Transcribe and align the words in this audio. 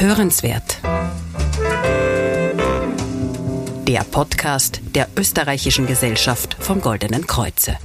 Hörenswert. 0.00 0.78
Der 3.86 4.02
Podcast 4.10 4.80
der 4.94 5.08
Österreichischen 5.14 5.86
Gesellschaft 5.86 6.56
vom 6.58 6.80
Goldenen 6.80 7.26
Kreuze. 7.26 7.76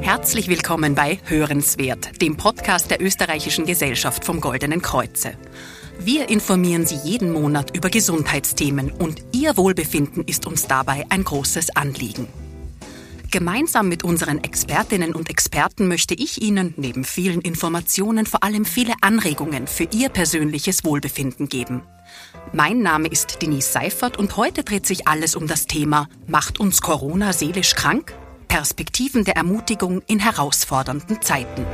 Herzlich 0.00 0.46
willkommen 0.46 0.94
bei 0.94 1.18
Hörenswert, 1.24 2.22
dem 2.22 2.36
Podcast 2.36 2.92
der 2.92 3.02
Österreichischen 3.02 3.66
Gesellschaft 3.66 4.24
vom 4.24 4.40
Goldenen 4.40 4.80
Kreuze. 4.80 5.32
Wir 5.98 6.28
informieren 6.28 6.86
Sie 6.86 7.00
jeden 7.02 7.32
Monat 7.32 7.76
über 7.76 7.90
Gesundheitsthemen 7.90 8.92
und 8.92 9.20
Ihr 9.32 9.56
Wohlbefinden 9.56 10.22
ist 10.28 10.46
uns 10.46 10.68
dabei 10.68 11.06
ein 11.08 11.24
großes 11.24 11.74
Anliegen. 11.74 12.28
Gemeinsam 13.30 13.88
mit 13.88 14.02
unseren 14.02 14.42
Expertinnen 14.42 15.14
und 15.14 15.30
Experten 15.30 15.86
möchte 15.86 16.14
ich 16.14 16.42
Ihnen 16.42 16.74
neben 16.76 17.04
vielen 17.04 17.40
Informationen 17.40 18.26
vor 18.26 18.42
allem 18.42 18.64
viele 18.64 18.94
Anregungen 19.02 19.68
für 19.68 19.86
Ihr 19.92 20.08
persönliches 20.08 20.82
Wohlbefinden 20.82 21.48
geben. 21.48 21.82
Mein 22.52 22.82
Name 22.82 23.06
ist 23.06 23.40
Denise 23.40 23.72
Seifert 23.72 24.16
und 24.16 24.36
heute 24.36 24.64
dreht 24.64 24.84
sich 24.84 25.06
alles 25.06 25.36
um 25.36 25.46
das 25.46 25.66
Thema 25.66 26.08
Macht 26.26 26.58
uns 26.58 26.80
Corona 26.80 27.32
seelisch 27.32 27.76
krank? 27.76 28.14
Perspektiven 28.48 29.24
der 29.24 29.36
Ermutigung 29.36 30.02
in 30.08 30.18
herausfordernden 30.18 31.22
Zeiten. 31.22 31.64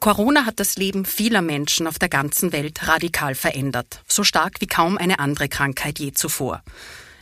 Corona 0.00 0.44
hat 0.44 0.60
das 0.60 0.76
Leben 0.76 1.06
vieler 1.06 1.40
Menschen 1.40 1.86
auf 1.86 1.98
der 1.98 2.10
ganzen 2.10 2.52
Welt 2.52 2.86
radikal 2.86 3.34
verändert, 3.34 4.02
so 4.06 4.22
stark 4.22 4.60
wie 4.60 4.66
kaum 4.66 4.98
eine 4.98 5.18
andere 5.18 5.48
Krankheit 5.48 5.98
je 5.98 6.12
zuvor. 6.12 6.62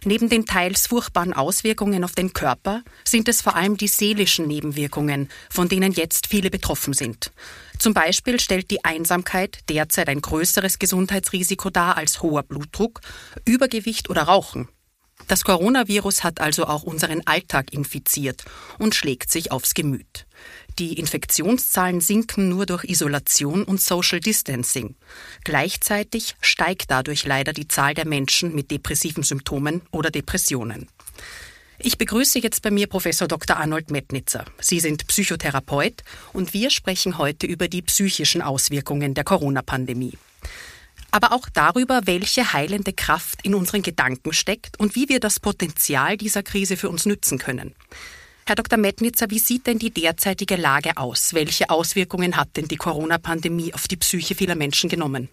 Neben 0.06 0.28
den 0.28 0.46
teils 0.46 0.86
furchtbaren 0.86 1.32
Auswirkungen 1.32 2.04
auf 2.04 2.12
den 2.12 2.32
Körper 2.32 2.84
sind 3.04 3.28
es 3.28 3.42
vor 3.42 3.56
allem 3.56 3.76
die 3.76 3.88
seelischen 3.88 4.46
Nebenwirkungen, 4.46 5.28
von 5.50 5.68
denen 5.68 5.90
jetzt 5.90 6.28
viele 6.28 6.48
betroffen 6.48 6.92
sind. 6.92 7.32
Zum 7.80 7.92
Beispiel 7.92 8.38
stellt 8.38 8.70
die 8.70 8.84
Einsamkeit 8.84 9.58
derzeit 9.68 10.08
ein 10.08 10.20
größeres 10.20 10.78
Gesundheitsrisiko 10.78 11.70
dar 11.70 11.96
als 11.96 12.22
hoher 12.22 12.44
Blutdruck, 12.44 13.00
Übergewicht 13.44 14.08
oder 14.08 14.22
Rauchen. 14.22 14.68
Das 15.26 15.42
Coronavirus 15.42 16.22
hat 16.22 16.40
also 16.40 16.66
auch 16.66 16.84
unseren 16.84 17.26
Alltag 17.26 17.72
infiziert 17.72 18.44
und 18.78 18.94
schlägt 18.94 19.32
sich 19.32 19.50
aufs 19.50 19.74
Gemüt. 19.74 20.26
Die 20.78 20.98
Infektionszahlen 20.98 22.02
sinken 22.02 22.50
nur 22.50 22.66
durch 22.66 22.84
Isolation 22.84 23.64
und 23.64 23.80
Social 23.80 24.20
Distancing. 24.20 24.94
Gleichzeitig 25.42 26.36
steigt 26.42 26.90
dadurch 26.90 27.24
leider 27.24 27.54
die 27.54 27.66
Zahl 27.66 27.94
der 27.94 28.06
Menschen 28.06 28.54
mit 28.54 28.70
depressiven 28.70 29.22
Symptomen 29.22 29.80
oder 29.90 30.10
Depressionen. 30.10 30.88
Ich 31.78 31.96
begrüße 31.96 32.40
jetzt 32.40 32.60
bei 32.60 32.70
mir 32.70 32.88
Professor 32.88 33.26
Dr. 33.26 33.56
Arnold 33.56 33.90
Metnitzer. 33.90 34.44
Sie 34.60 34.80
sind 34.80 35.06
Psychotherapeut 35.06 36.02
und 36.34 36.52
wir 36.52 36.68
sprechen 36.68 37.16
heute 37.16 37.46
über 37.46 37.68
die 37.68 37.82
psychischen 37.82 38.42
Auswirkungen 38.42 39.14
der 39.14 39.24
Corona-Pandemie. 39.24 40.18
Aber 41.10 41.32
auch 41.32 41.48
darüber, 41.52 42.02
welche 42.04 42.52
heilende 42.52 42.92
Kraft 42.92 43.40
in 43.42 43.54
unseren 43.54 43.82
Gedanken 43.82 44.34
steckt 44.34 44.78
und 44.78 44.94
wie 44.94 45.08
wir 45.08 45.20
das 45.20 45.40
Potenzial 45.40 46.18
dieser 46.18 46.42
Krise 46.42 46.76
für 46.76 46.90
uns 46.90 47.06
nützen 47.06 47.38
können. 47.38 47.74
Herr 48.48 48.54
Dr. 48.54 48.78
Metnitzer, 48.78 49.28
wie 49.30 49.40
sieht 49.40 49.66
denn 49.66 49.80
die 49.80 49.90
derzeitige 49.90 50.54
Lage 50.54 50.96
aus? 50.96 51.34
Welche 51.34 51.68
Auswirkungen 51.68 52.36
hat 52.36 52.56
denn 52.56 52.68
die 52.68 52.76
Corona-Pandemie 52.76 53.74
auf 53.74 53.88
die 53.88 53.96
Psyche 53.96 54.36
vieler 54.36 54.54
Menschen 54.54 54.88
genommen? 54.88 55.28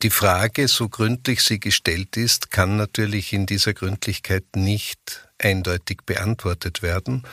Die 0.00 0.08
Frage, 0.08 0.68
so 0.68 0.88
gründlich 0.88 1.42
sie 1.42 1.60
gestellt 1.60 2.16
ist, 2.16 2.50
kann 2.50 2.78
natürlich 2.78 3.34
in 3.34 3.44
dieser 3.44 3.74
Gründlichkeit 3.74 4.44
nicht 4.56 5.28
eindeutig 5.36 5.98
beantwortet 6.06 6.80
werden, 6.80 7.24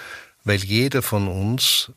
weil 0.43 0.61
jeder 0.61 1.01
von 1.01 1.29
uns 1.29 1.93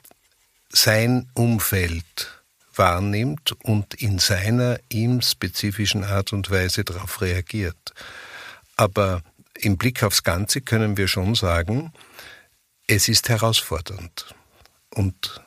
sein 0.68 1.28
Umfeld 1.34 2.44
wahrnimmt 2.76 3.56
und 3.64 3.94
in 3.94 4.20
seiner 4.20 4.78
ihm 4.88 5.20
spezifischen 5.20 6.04
Art 6.04 6.32
und 6.32 6.48
Weise 6.48 6.84
darauf 6.84 7.22
reagiert. 7.22 7.92
Aber 8.76 9.22
im 9.56 9.78
Blick 9.78 10.04
aufs 10.04 10.22
Ganze 10.22 10.60
können 10.60 10.96
wir 10.96 11.08
schon 11.08 11.34
sagen, 11.34 11.92
es 12.88 13.08
ist 13.08 13.28
herausfordernd. 13.28 14.34
Und 14.94 15.40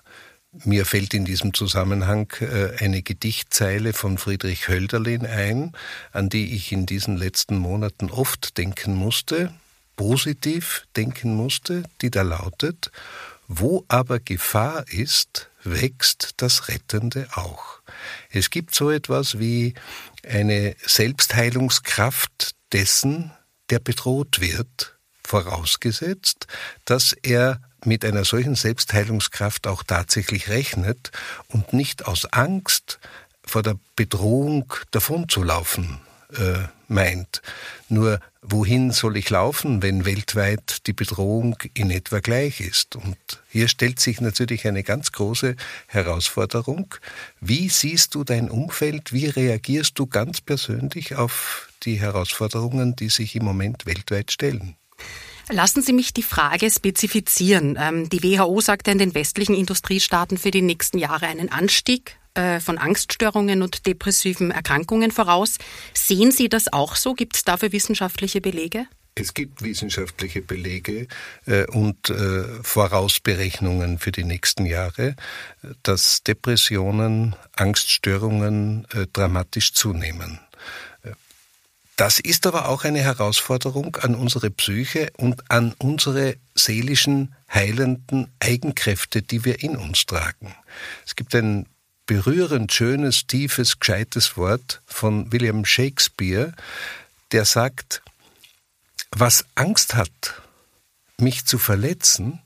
mir 0.64 0.86
fällt 0.86 1.14
in 1.14 1.26
diesem 1.26 1.54
Zusammenhang 1.54 2.32
äh, 2.40 2.78
eine 2.78 3.02
Gedichtzeile 3.02 3.94
von 3.94 4.18
Friedrich 4.18 4.68
Hölderlin 4.68 5.26
ein, 5.26 5.74
an 6.12 6.30
die 6.30 6.56
ich 6.56 6.72
in 6.72 6.86
diesen 6.86 7.18
letzten 7.18 7.58
Monaten 7.58 8.10
oft 8.10 8.58
denken 8.58 8.94
musste, 8.94 9.54
positiv 9.96 10.86
denken 10.96 11.36
musste, 11.36 11.84
die 12.02 12.12
da 12.12 12.22
lautet, 12.22 12.92
wo 13.48 13.86
aber 13.88 14.20
Gefahr 14.20 14.86
ist, 14.88 15.50
wächst 15.64 16.32
das 16.38 16.68
Rettende 16.68 17.28
auch. 17.34 17.82
Es 18.30 18.50
gibt 18.50 18.76
so 18.76 18.90
etwas 18.92 19.40
wie 19.40 19.74
eine 20.28 20.76
Selbstheilungskraft 20.86 22.56
dessen, 22.72 23.32
der 23.70 23.80
bedroht 23.80 24.42
wird, 24.42 24.98
vorausgesetzt, 25.32 26.48
dass 26.84 27.14
er 27.14 27.62
mit 27.86 28.04
einer 28.04 28.26
solchen 28.26 28.56
Selbstheilungskraft 28.56 29.66
auch 29.66 29.82
tatsächlich 29.82 30.50
rechnet 30.50 31.12
und 31.48 31.72
nicht 31.72 32.06
aus 32.06 32.26
Angst 32.26 33.00
vor 33.46 33.64
der 33.64 33.78
Bedrohung 33.96 34.74
davonzulaufen 34.92 36.02
äh, 36.34 36.68
meint. 36.90 37.42
Nur 37.88 38.20
wohin 38.42 38.92
soll 38.92 39.16
ich 39.16 39.30
laufen, 39.30 39.82
wenn 39.82 40.04
weltweit 40.04 40.86
die 40.86 40.94
Bedrohung 40.94 41.56
in 41.74 41.92
etwa 41.92 42.20
gleich 42.20 42.60
ist? 42.60 42.98
Und 42.98 43.18
hier 43.48 43.70
stellt 43.70 44.02
sich 44.02 44.20
natürlich 44.20 44.68
eine 44.68 44.84
ganz 44.84 45.14
große 45.14 45.56
Herausforderung. 45.88 46.94
Wie 47.40 47.70
siehst 47.70 48.16
du 48.16 48.26
dein 48.26 48.50
Umfeld? 48.50 49.14
Wie 49.14 49.28
reagierst 49.28 49.98
du 49.98 50.08
ganz 50.08 50.42
persönlich 50.42 51.16
auf 51.16 51.70
die 51.84 52.02
Herausforderungen, 52.02 52.98
die 52.98 53.10
sich 53.10 53.34
im 53.38 53.46
Moment 53.46 53.86
weltweit 53.86 54.30
stellen? 54.30 54.76
Lassen 55.50 55.82
Sie 55.82 55.94
mich 55.94 56.14
die 56.14 56.24
Frage 56.24 56.70
spezifizieren. 56.72 57.78
Ähm, 57.80 58.10
die 58.10 58.24
WHO 58.24 58.62
sagt 58.62 58.88
in 58.88 58.98
den 58.98 59.14
westlichen 59.14 59.56
Industriestaaten 59.56 60.38
für 60.38 60.52
die 60.52 60.62
nächsten 60.62 60.98
Jahre 60.98 61.28
einen 61.28 61.52
Anstieg 61.52 62.18
äh, 62.34 62.62
von 62.62 62.78
Angststörungen 62.78 63.62
und 63.62 63.86
depressiven 63.86 64.52
Erkrankungen 64.52 65.12
voraus. 65.12 65.58
Sehen 65.94 66.32
Sie 66.32 66.48
das 66.48 66.72
auch 66.72 66.96
so? 66.96 67.14
Gibt 67.14 67.36
es 67.36 67.44
dafür 67.44 67.74
wissenschaftliche 67.74 68.40
Belege? 68.40 68.86
Es 69.16 69.34
gibt 69.34 69.62
wissenschaftliche 69.62 70.42
Belege 70.42 71.08
äh, 71.46 71.66
und 71.66 72.10
äh, 72.10 72.46
Vorausberechnungen 72.64 74.00
für 74.00 74.14
die 74.14 74.24
nächsten 74.24 74.66
Jahre, 74.66 75.18
dass 75.84 76.24
Depressionen, 76.24 77.36
Angststörungen 77.58 78.88
dramatisch 79.12 79.74
zunehmen. 79.74 80.40
Das 82.02 82.18
ist 82.18 82.48
aber 82.48 82.68
auch 82.68 82.84
eine 82.84 83.02
Herausforderung 83.02 83.96
an 83.98 84.16
unsere 84.16 84.50
Psyche 84.50 85.12
und 85.18 85.52
an 85.52 85.76
unsere 85.78 86.36
seelischen, 86.56 87.36
heilenden 87.54 88.28
Eigenkräfte, 88.40 89.22
die 89.22 89.46
wir 89.46 89.62
in 89.62 89.78
uns 89.78 90.08
tragen. 90.08 90.56
Es 91.06 91.16
gibt 91.16 91.36
ein 91.36 91.68
berührend 92.08 92.74
schönes, 92.74 93.28
tiefes, 93.28 93.80
gescheites 93.80 94.36
Wort 94.36 94.82
von 94.88 95.32
William 95.32 95.64
Shakespeare, 95.64 96.54
der 97.34 97.46
sagt, 97.46 98.02
was 99.12 99.46
Angst 99.54 99.94
hat, 99.94 100.42
mich 101.20 101.46
zu 101.46 101.60
verletzen, 101.60 102.42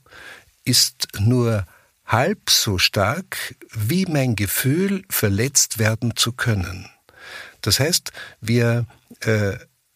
ist 0.64 1.08
nur 1.18 1.66
halb 2.04 2.50
so 2.50 2.76
stark 2.76 3.54
wie 3.72 4.04
mein 4.04 4.36
Gefühl, 4.36 5.02
verletzt 5.08 5.78
werden 5.78 6.14
zu 6.14 6.32
können. 6.32 6.90
Das 7.66 7.80
heißt, 7.80 8.12
wir 8.40 8.86
äh, 9.20 9.54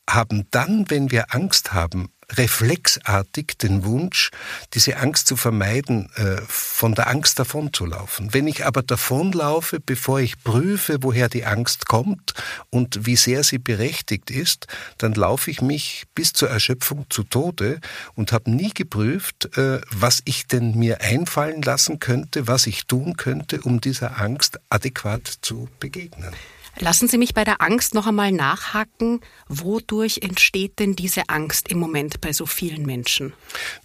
haben 0.08 0.46
dann, 0.50 0.90
wenn 0.90 1.10
wir 1.10 1.34
Angst 1.34 1.72
haben, 1.72 2.10
reflexartig 2.36 3.58
den 3.58 3.84
Wunsch, 3.84 4.30
diese 4.74 4.96
Angst 4.96 5.26
zu 5.26 5.36
vermeiden, 5.36 6.10
äh, 6.14 6.40
von 6.46 6.94
der 6.94 7.08
Angst 7.08 7.38
davonzulaufen. 7.38 8.32
Wenn 8.32 8.46
ich 8.46 8.66
aber 8.66 8.82
davonlaufe, 8.82 9.80
bevor 9.80 10.20
ich 10.20 10.42
prüfe, 10.42 10.98
woher 11.02 11.28
die 11.28 11.44
Angst 11.44 11.86
kommt 11.86 12.34
und 12.70 13.06
wie 13.06 13.16
sehr 13.16 13.42
sie 13.42 13.58
berechtigt 13.58 14.30
ist, 14.30 14.66
dann 14.98 15.14
laufe 15.14 15.50
ich 15.50 15.60
mich 15.60 16.04
bis 16.14 16.32
zur 16.32 16.50
Erschöpfung 16.50 17.06
zu 17.08 17.24
Tode 17.24 17.80
und 18.14 18.32
habe 18.32 18.50
nie 18.50 18.70
geprüft, 18.70 19.56
äh, 19.56 19.80
was 19.90 20.22
ich 20.24 20.46
denn 20.46 20.76
mir 20.76 21.00
einfallen 21.00 21.62
lassen 21.62 21.98
könnte, 21.98 22.46
was 22.46 22.66
ich 22.66 22.86
tun 22.86 23.16
könnte, 23.16 23.60
um 23.62 23.80
dieser 23.80 24.20
Angst 24.20 24.60
adäquat 24.68 25.26
zu 25.42 25.68
begegnen. 25.80 26.34
Lassen 26.78 27.08
Sie 27.08 27.18
mich 27.18 27.34
bei 27.34 27.44
der 27.44 27.60
Angst 27.60 27.94
noch 27.94 28.06
einmal 28.06 28.32
nachhaken. 28.32 29.20
Wodurch 29.48 30.20
entsteht 30.22 30.78
denn 30.78 30.96
diese 30.96 31.28
Angst 31.28 31.68
im 31.68 31.78
Moment 31.78 32.20
bei 32.20 32.32
so 32.32 32.46
vielen 32.46 32.86
Menschen? 32.86 33.32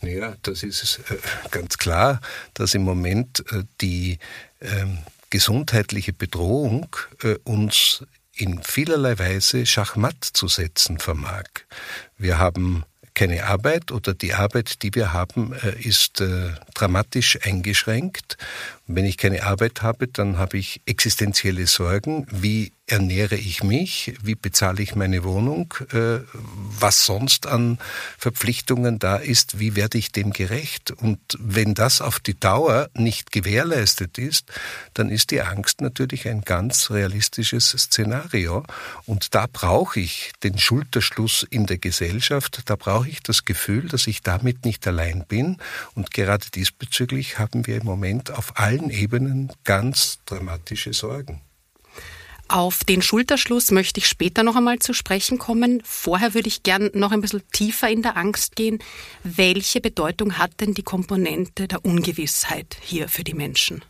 Naja, 0.01 0.35
das 0.43 0.63
ist 0.63 0.99
äh, 1.09 1.17
ganz 1.51 1.77
klar, 1.77 2.21
dass 2.53 2.73
im 2.73 2.83
Moment 2.83 3.43
äh, 3.51 3.63
die 3.81 4.19
ähm, 4.61 4.99
gesundheitliche 5.29 6.13
Bedrohung 6.13 6.95
äh, 7.23 7.35
uns 7.43 8.05
in 8.33 8.61
vielerlei 8.63 9.17
Weise 9.17 9.65
Schachmatt 9.65 10.23
zu 10.23 10.47
setzen 10.47 10.99
vermag. 10.99 11.45
Wir 12.17 12.37
haben 12.37 12.83
keine 13.13 13.45
Arbeit 13.45 13.93
oder 13.93 14.13
die 14.13 14.33
Arbeit, 14.33 14.83
die 14.83 14.93
wir 14.93 15.13
haben, 15.13 15.53
ist 15.79 16.21
dramatisch 16.73 17.39
eingeschränkt. 17.43 18.35
Wenn 18.87 19.05
ich 19.05 19.17
keine 19.17 19.43
Arbeit 19.43 19.81
habe, 19.81 20.07
dann 20.07 20.37
habe 20.37 20.57
ich 20.57 20.81
existenzielle 20.85 21.65
Sorgen. 21.65 22.27
Wie 22.29 22.71
ernähre 22.87 23.35
ich 23.35 23.63
mich? 23.63 24.13
Wie 24.21 24.35
bezahle 24.35 24.83
ich 24.83 24.95
meine 24.95 25.23
Wohnung? 25.23 25.73
Äh, 25.91 26.19
was 26.33 27.05
sonst 27.05 27.47
an 27.47 27.79
Verpflichtungen 28.17 28.99
da 28.99 29.17
ist, 29.17 29.59
wie 29.59 29.75
werde 29.75 29.97
ich 29.97 30.11
dem 30.11 30.31
gerecht? 30.31 30.91
Und 30.91 31.19
wenn 31.39 31.73
das 31.73 32.01
auf 32.01 32.19
die 32.19 32.39
Dauer 32.39 32.89
nicht 32.93 33.31
gewährleistet 33.31 34.19
ist, 34.19 34.51
dann 34.93 35.09
ist 35.09 35.31
die 35.31 35.41
Angst 35.41 35.81
natürlich 35.81 36.27
ein 36.27 36.41
ganz 36.41 36.91
realistisches 36.91 37.69
Szenario. 37.71 38.63
Und 39.05 39.33
da 39.33 39.47
brauche 39.51 39.99
ich 39.99 40.33
den 40.43 40.59
Schulterschluss 40.59 41.45
in 41.49 41.65
der 41.65 41.79
Gesellschaft, 41.79 42.61
da 42.65 42.75
brauche 42.75 43.09
ich 43.09 43.23
das 43.23 43.45
Gefühl, 43.45 43.87
dass 43.87 44.05
ich 44.05 44.21
damit 44.21 44.63
nicht 44.63 44.85
allein 44.85 45.25
bin. 45.27 45.57
Und 45.95 46.11
gerade 46.11 46.45
diesbezüglich 46.53 47.39
haben 47.39 47.65
wir 47.65 47.77
im 47.77 47.85
Moment 47.85 48.29
auf 48.29 48.59
allen 48.59 48.74
Ebenen 48.89 49.51
ganz 49.63 50.19
dramatische 50.25 50.93
Sorgen. 50.93 51.41
Auf 52.47 52.83
den 52.83 53.01
Schulterschluss 53.01 53.71
möchte 53.71 53.99
ich 53.99 54.07
später 54.07 54.43
noch 54.43 54.55
einmal 54.55 54.77
zu 54.77 54.93
sprechen 54.93 55.39
kommen. 55.39 55.81
Vorher 55.83 56.35
würde 56.35 56.47
ich 56.47 56.61
gern 56.61 56.91
noch 56.93 57.11
ein 57.11 57.21
bisschen 57.21 57.41
tiefer 57.51 57.89
in 57.89 58.03
der 58.03 58.17
Angst 58.17 58.55
gehen. 58.55 58.79
Welche 59.23 59.81
Bedeutung 59.81 60.37
hat 60.37 60.61
denn 60.61 60.75
die 60.75 60.83
Komponente 60.83 61.67
der 61.67 61.83
Ungewissheit 61.83 62.77
hier 62.81 63.09
für 63.09 63.23
die 63.23 63.33
Menschen? 63.33 63.83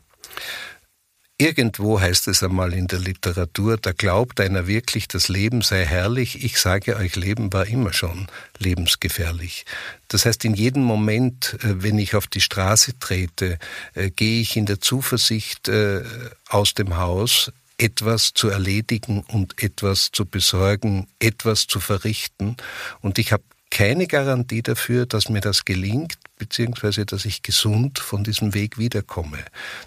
Irgendwo 1.38 2.00
heißt 2.00 2.30
es 2.30 2.44
einmal 2.44 2.74
in 2.74 2.88
der 2.88 3.00
Literatur, 3.00 3.76
da 3.76 3.92
glaubt 3.92 4.40
einer 4.40 4.68
wirklich, 4.68 5.10
das 5.10 5.28
Leben 5.28 5.62
sei 5.62 5.84
herrlich. 5.84 6.46
Ich 6.46 6.62
sage 6.62 6.96
euch, 6.96 7.18
Leben 7.18 7.52
war 7.52 7.68
immer 7.68 7.92
schon 7.92 8.28
lebensgefährlich. 8.58 9.66
Das 10.08 10.26
heißt, 10.26 10.46
in 10.46 10.54
jedem 10.54 10.84
Moment, 10.84 11.58
äh, 11.62 11.84
wenn 11.84 12.00
ich 12.00 12.16
auf 12.16 12.28
die 12.28 12.40
Straße 12.40 13.00
trete, 13.00 13.60
äh, 13.96 14.12
gehe 14.12 14.40
ich 14.40 14.56
in 14.56 14.66
der 14.66 14.80
Zuversicht 14.80 15.68
äh, 15.68 16.04
aus 16.48 16.74
dem 16.74 16.96
Haus, 16.96 17.52
etwas 17.78 18.34
zu 18.34 18.48
erledigen 18.48 19.20
und 19.28 19.62
etwas 19.62 20.12
zu 20.14 20.26
besorgen, 20.26 21.08
etwas 21.20 21.68
zu 21.68 21.82
verrichten. 21.82 22.56
Und 23.02 23.20
ich 23.20 23.34
habe 23.34 23.44
keine 23.76 24.08
Garantie 24.08 24.62
dafür, 24.62 25.06
dass 25.06 25.28
mir 25.28 25.42
das 25.42 25.66
gelingt, 25.66 26.18
beziehungsweise 26.38 27.06
dass 27.06 27.26
ich 27.26 27.42
gesund 27.42 28.00
von 28.00 28.24
diesem 28.24 28.54
Weg 28.54 28.78
wiederkomme. 28.78 29.40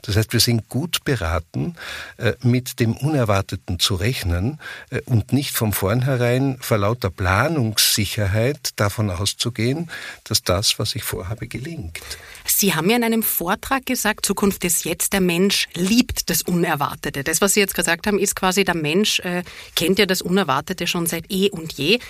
Das 0.02 0.14
heißt, 0.14 0.34
wir 0.34 0.40
sind 0.40 0.68
gut 0.68 1.04
beraten, 1.04 1.74
äh, 2.18 2.34
mit 2.42 2.80
dem 2.80 2.94
Unerwarteten 2.94 3.78
zu 3.78 3.94
rechnen 3.94 4.60
äh, 4.90 5.00
und 5.06 5.32
nicht 5.32 5.56
von 5.56 5.72
vornherein 5.72 6.58
vor 6.60 6.76
lauter 6.76 7.08
Planungssicherheit 7.08 8.72
davon 8.76 9.08
auszugehen, 9.08 9.90
dass 10.24 10.42
das, 10.42 10.78
was 10.78 10.94
ich 10.94 11.02
vorhabe, 11.02 11.48
gelingt. 11.48 11.98
Sie 12.44 12.74
haben 12.74 12.90
ja 12.90 12.96
in 12.96 13.04
einem 13.04 13.22
Vortrag 13.22 13.86
gesagt, 13.86 14.26
Zukunft 14.26 14.64
ist 14.64 14.84
jetzt, 14.84 15.14
der 15.14 15.22
Mensch 15.22 15.66
liebt 15.74 16.28
das 16.28 16.42
Unerwartete. 16.42 17.24
Das, 17.24 17.40
was 17.40 17.54
Sie 17.54 17.60
jetzt 17.60 17.74
gesagt 17.74 18.06
haben, 18.06 18.18
ist 18.18 18.36
quasi, 18.36 18.64
der 18.64 18.76
Mensch 18.76 19.20
äh, 19.20 19.44
kennt 19.76 19.98
ja 19.98 20.04
das 20.04 20.20
Unerwartete 20.20 20.86
schon 20.86 21.06
seit 21.06 21.24
eh 21.30 21.48
und 21.48 21.72
je. 21.72 22.00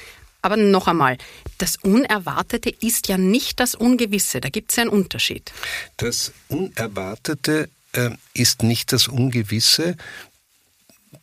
Aber 0.43 0.57
noch 0.57 0.87
einmal, 0.87 1.19
das 1.59 1.77
Unerwartete 1.77 2.71
ist 2.71 3.09
ja 3.09 3.19
nicht 3.19 3.61
das 3.61 3.75
Ungewisse. 3.75 4.41
Da 4.41 4.49
gibt 4.49 4.71
es 4.71 4.77
ja 4.77 4.83
einen 4.83 4.91
Unterschied. 4.91 5.53
Das 5.97 6.33
Unerwartete 6.49 7.69
äh, 7.93 8.11
ist 8.35 8.63
nicht 8.63 8.93
das 8.93 9.09
Ungewisse. 9.09 9.97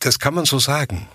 Das 0.00 0.18
kann 0.18 0.34
man 0.34 0.44
so 0.44 0.58
sagen. 0.58 1.08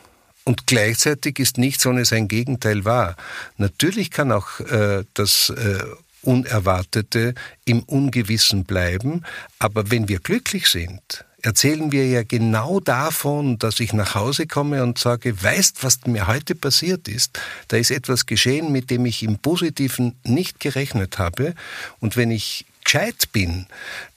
Und 0.43 0.65
gleichzeitig 0.65 1.37
ist 1.37 1.57
nichts 1.57 1.85
ohne 1.85 2.05
sein 2.05 2.27
Gegenteil 2.27 2.83
wahr. 2.83 3.15
Natürlich 3.57 4.09
kann 4.09 4.31
auch 4.31 4.59
äh, 4.59 5.03
das 5.13 5.49
äh, 5.49 5.83
Unerwartete 6.23 7.33
im 7.65 7.83
Ungewissen 7.83 8.63
bleiben, 8.63 9.23
aber 9.59 9.91
wenn 9.91 10.07
wir 10.07 10.19
glücklich 10.19 10.67
sind, 10.67 11.25
erzählen 11.41 11.91
wir 11.91 12.07
ja 12.07 12.23
genau 12.23 12.79
davon, 12.79 13.57
dass 13.59 13.79
ich 13.79 13.93
nach 13.93 14.15
Hause 14.15 14.47
komme 14.47 14.83
und 14.83 14.97
sage, 14.97 15.41
weißt, 15.41 15.83
was 15.83 16.05
mir 16.05 16.27
heute 16.27 16.55
passiert 16.55 17.07
ist? 17.07 17.39
Da 17.67 17.77
ist 17.77 17.91
etwas 17.91 18.25
geschehen, 18.25 18.71
mit 18.71 18.89
dem 18.89 19.05
ich 19.05 19.23
im 19.23 19.37
Positiven 19.37 20.15
nicht 20.23 20.59
gerechnet 20.59 21.17
habe. 21.19 21.53
Und 21.99 22.17
wenn 22.17 22.31
ich 22.31 22.65
gescheit 22.83 23.31
bin, 23.31 23.67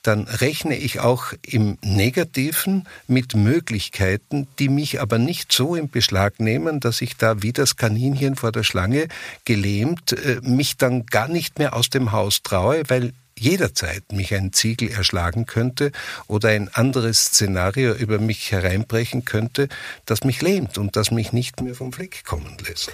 dann 0.02 0.24
rechne 0.24 0.76
ich 0.76 1.00
auch 1.00 1.32
im 1.42 1.78
Negativen 1.82 2.86
mit 3.06 3.34
Möglichkeiten, 3.34 4.46
die 4.58 4.68
mich 4.68 5.00
aber 5.00 5.18
nicht 5.18 5.52
so 5.52 5.74
in 5.74 5.90
Beschlag 5.90 6.40
nehmen, 6.40 6.80
dass 6.80 7.00
ich 7.00 7.16
da 7.16 7.42
wie 7.42 7.52
das 7.52 7.76
Kaninchen 7.76 8.36
vor 8.36 8.52
der 8.52 8.64
Schlange 8.64 9.08
gelähmt 9.44 10.12
äh, 10.12 10.40
mich 10.42 10.76
dann 10.76 11.06
gar 11.06 11.28
nicht 11.28 11.58
mehr 11.58 11.74
aus 11.74 11.90
dem 11.90 12.12
Haus 12.12 12.42
traue, 12.42 12.82
weil 12.88 13.12
jederzeit 13.38 14.12
mich 14.12 14.34
ein 14.34 14.52
Ziegel 14.52 14.90
erschlagen 14.90 15.46
könnte 15.46 15.92
oder 16.26 16.50
ein 16.50 16.68
anderes 16.68 17.26
Szenario 17.26 17.94
über 17.94 18.18
mich 18.18 18.52
hereinbrechen 18.52 19.24
könnte, 19.24 19.68
das 20.06 20.24
mich 20.24 20.42
lähmt 20.42 20.78
und 20.78 20.96
das 20.96 21.10
mich 21.10 21.32
nicht 21.32 21.60
mehr 21.60 21.74
vom 21.74 21.92
Fleck 21.92 22.24
kommen 22.24 22.56
lässt. 22.66 22.92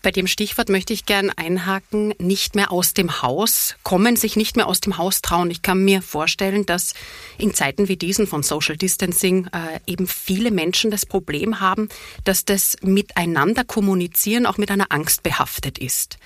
Bei 0.00 0.12
dem 0.12 0.28
Stichwort 0.28 0.68
möchte 0.68 0.92
ich 0.92 1.06
gern 1.06 1.30
einhaken, 1.30 2.14
nicht 2.18 2.54
mehr 2.54 2.70
aus 2.70 2.94
dem 2.94 3.20
Haus 3.20 3.74
kommen, 3.82 4.14
sich 4.14 4.36
nicht 4.36 4.56
mehr 4.56 4.68
aus 4.68 4.80
dem 4.80 4.96
Haus 4.96 5.22
trauen. 5.22 5.50
Ich 5.50 5.60
kann 5.62 5.84
mir 5.84 6.02
vorstellen, 6.02 6.64
dass 6.64 6.94
in 7.36 7.52
Zeiten 7.52 7.88
wie 7.88 7.96
diesen 7.96 8.28
von 8.28 8.44
Social 8.44 8.76
Distancing 8.76 9.48
äh, 9.48 9.80
eben 9.86 10.06
viele 10.06 10.52
Menschen 10.52 10.92
das 10.92 11.04
Problem 11.04 11.58
haben, 11.58 11.88
dass 12.22 12.44
das 12.44 12.76
Miteinander 12.80 13.64
kommunizieren 13.64 14.46
auch 14.46 14.56
mit 14.56 14.70
einer 14.70 14.86
Angst 14.90 15.24
behaftet 15.24 15.78
ist. 15.78 16.18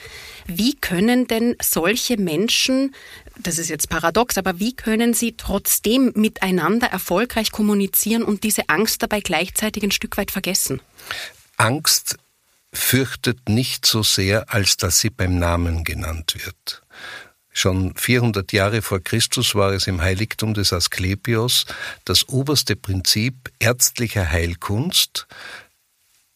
Wie 0.46 0.76
können 0.76 1.26
denn 1.26 1.56
solche 1.62 2.18
Menschen, 2.18 2.94
das 3.38 3.58
ist 3.58 3.68
jetzt 3.68 3.88
paradox, 3.88 4.38
aber 4.38 4.58
wie 4.58 4.74
können 4.74 5.14
sie 5.14 5.36
trotzdem 5.36 6.12
miteinander 6.14 6.88
erfolgreich 6.88 7.52
kommunizieren 7.52 8.22
und 8.22 8.44
diese 8.44 8.68
Angst 8.68 9.02
dabei 9.02 9.20
gleichzeitig 9.20 9.82
ein 9.82 9.90
Stück 9.90 10.16
weit 10.16 10.30
vergessen? 10.30 10.80
Angst 11.56 12.16
fürchtet 12.72 13.48
nicht 13.48 13.86
so 13.86 14.02
sehr, 14.02 14.52
als 14.52 14.76
dass 14.76 15.00
sie 15.00 15.10
beim 15.10 15.38
Namen 15.38 15.84
genannt 15.84 16.34
wird. 16.44 16.82
Schon 17.52 17.94
400 17.94 18.52
Jahre 18.52 18.80
vor 18.80 19.00
Christus 19.00 19.54
war 19.54 19.72
es 19.72 19.86
im 19.86 20.00
Heiligtum 20.00 20.54
des 20.54 20.72
Asklepios 20.72 21.66
das 22.06 22.28
oberste 22.28 22.76
Prinzip 22.76 23.52
ärztlicher 23.58 24.28
Heilkunst, 24.28 25.26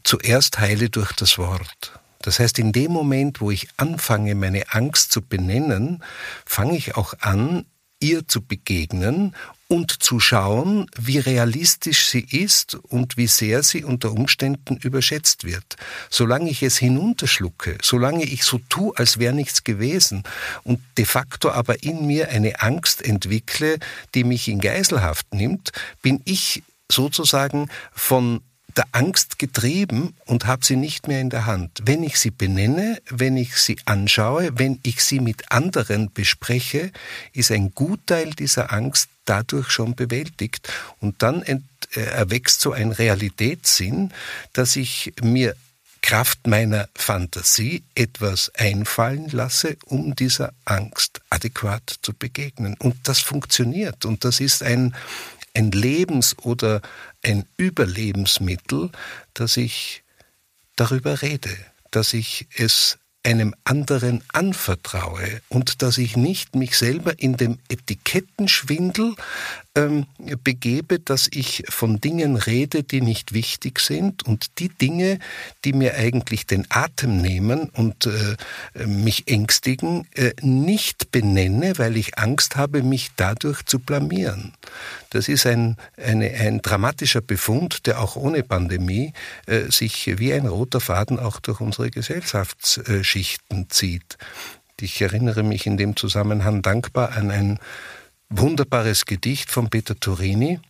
zuerst 0.04 0.58
heile 0.58 0.90
durch 0.90 1.12
das 1.12 1.38
Wort. 1.38 1.98
Das 2.22 2.38
heißt, 2.38 2.58
in 2.58 2.72
dem 2.72 2.92
Moment, 2.92 3.40
wo 3.40 3.50
ich 3.50 3.68
anfange, 3.76 4.34
meine 4.34 4.64
Angst 4.72 5.12
zu 5.12 5.22
benennen, 5.22 6.02
fange 6.44 6.76
ich 6.76 6.96
auch 6.96 7.14
an, 7.20 7.66
ihr 8.00 8.28
zu 8.28 8.42
begegnen 8.42 9.34
und 9.68 10.02
zu 10.02 10.20
schauen, 10.20 10.88
wie 10.96 11.18
realistisch 11.18 12.06
sie 12.06 12.24
ist 12.30 12.74
und 12.74 13.16
wie 13.16 13.26
sehr 13.26 13.62
sie 13.62 13.84
unter 13.84 14.12
Umständen 14.12 14.76
überschätzt 14.76 15.44
wird. 15.44 15.76
Solange 16.10 16.50
ich 16.50 16.62
es 16.62 16.76
hinunterschlucke, 16.76 17.78
solange 17.82 18.24
ich 18.24 18.44
so 18.44 18.60
tue, 18.68 18.96
als 18.96 19.18
wäre 19.18 19.34
nichts 19.34 19.64
gewesen 19.64 20.22
und 20.62 20.80
de 20.98 21.04
facto 21.04 21.50
aber 21.50 21.82
in 21.82 22.06
mir 22.06 22.28
eine 22.28 22.60
Angst 22.60 23.04
entwickle, 23.04 23.78
die 24.14 24.24
mich 24.24 24.48
in 24.48 24.60
Geiselhaft 24.60 25.34
nimmt, 25.34 25.72
bin 26.02 26.20
ich 26.24 26.62
sozusagen 26.90 27.68
von 27.92 28.42
der 28.76 28.86
Angst 28.92 29.38
getrieben 29.38 30.14
und 30.26 30.46
habe 30.46 30.64
sie 30.64 30.76
nicht 30.76 31.08
mehr 31.08 31.20
in 31.20 31.30
der 31.30 31.46
Hand. 31.46 31.82
Wenn 31.84 32.02
ich 32.02 32.18
sie 32.18 32.30
benenne, 32.30 33.00
wenn 33.08 33.36
ich 33.36 33.56
sie 33.56 33.78
anschaue, 33.84 34.50
wenn 34.58 34.78
ich 34.82 35.02
sie 35.02 35.20
mit 35.20 35.50
anderen 35.50 36.12
bespreche, 36.12 36.92
ist 37.32 37.50
ein 37.50 37.74
Gutteil 37.74 38.30
dieser 38.30 38.72
Angst 38.72 39.08
dadurch 39.24 39.70
schon 39.70 39.94
bewältigt. 39.94 40.68
Und 41.00 41.22
dann 41.22 41.42
äh, 41.42 41.58
erwächst 41.94 42.60
so 42.60 42.72
ein 42.72 42.92
Realitätssinn, 42.92 44.12
dass 44.52 44.76
ich 44.76 45.12
mir 45.22 45.56
Kraft 46.06 46.46
meiner 46.46 46.88
Fantasie 46.94 47.82
etwas 47.96 48.52
einfallen 48.54 49.28
lasse, 49.30 49.76
um 49.86 50.14
dieser 50.14 50.52
Angst 50.64 51.20
adäquat 51.30 51.98
zu 52.00 52.12
begegnen. 52.12 52.76
Und 52.78 53.08
das 53.08 53.18
funktioniert. 53.18 54.04
Und 54.04 54.24
das 54.24 54.38
ist 54.38 54.62
ein, 54.62 54.94
ein 55.56 55.70
Lebens- 55.70 56.36
oder 56.38 56.82
ein 57.24 57.46
Überlebensmittel, 57.56 58.90
dass 59.34 59.56
ich 59.56 60.04
darüber 60.76 61.22
rede, 61.22 61.56
dass 61.90 62.12
ich 62.12 62.46
es 62.54 62.98
einem 63.22 63.54
anderen 63.64 64.22
anvertraue 64.32 65.40
und 65.48 65.82
dass 65.82 65.98
ich 65.98 66.16
nicht 66.16 66.54
mich 66.54 66.78
selber 66.78 67.18
in 67.18 67.36
dem 67.36 67.58
Etikettenschwindel 67.68 69.16
ähm, 69.76 70.06
begebe, 70.42 70.98
dass 70.98 71.28
ich 71.30 71.62
von 71.68 72.00
Dingen 72.00 72.36
rede, 72.36 72.82
die 72.82 73.00
nicht 73.00 73.32
wichtig 73.32 73.78
sind 73.78 74.26
und 74.26 74.58
die 74.58 74.70
Dinge, 74.70 75.18
die 75.64 75.72
mir 75.72 75.94
eigentlich 75.94 76.46
den 76.46 76.66
Atem 76.70 77.18
nehmen 77.18 77.68
und 77.68 78.06
äh, 78.06 78.86
mich 78.86 79.28
ängstigen, 79.28 80.06
äh, 80.14 80.32
nicht 80.40 81.12
benenne, 81.12 81.78
weil 81.78 81.96
ich 81.96 82.18
Angst 82.18 82.56
habe, 82.56 82.82
mich 82.82 83.10
dadurch 83.16 83.62
zu 83.64 83.78
blamieren. 83.78 84.54
Das 85.10 85.28
ist 85.28 85.46
ein, 85.46 85.76
eine, 86.02 86.30
ein 86.30 86.62
dramatischer 86.62 87.20
Befund, 87.20 87.86
der 87.86 88.00
auch 88.00 88.16
ohne 88.16 88.42
Pandemie 88.42 89.12
äh, 89.46 89.70
sich 89.70 90.18
wie 90.18 90.32
ein 90.32 90.46
roter 90.46 90.80
Faden 90.80 91.18
auch 91.18 91.38
durch 91.40 91.60
unsere 91.60 91.90
Gesellschaftsschichten 91.90 93.70
zieht. 93.70 94.16
Ich 94.80 95.00
erinnere 95.00 95.42
mich 95.42 95.66
in 95.66 95.76
dem 95.76 95.96
Zusammenhang 95.96 96.60
dankbar 96.60 97.12
an 97.12 97.30
ein 97.30 97.58
wunderbares 98.28 99.06
Gedicht 99.06 99.50
von 99.50 99.70
Peter 99.70 99.98
Turini, 99.98 100.60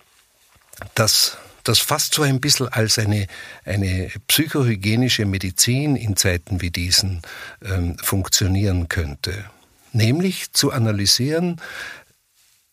das 0.95 1.39
das 1.67 1.81
fast 1.81 2.15
so 2.15 2.23
ein 2.23 2.41
bisschen 2.41 2.69
als 2.69 2.99
eine, 2.99 3.27
eine 3.65 4.11
psychohygienische 4.29 5.25
Medizin 5.25 5.97
in 5.97 6.17
Zeiten 6.17 6.61
wie 6.63 6.71
diesen 6.71 7.23
ähm, 7.65 7.99
funktionieren 7.99 8.89
könnte. 8.89 9.47
Nämlich 9.93 10.53
zu 10.53 10.71
analysieren, 10.71 11.61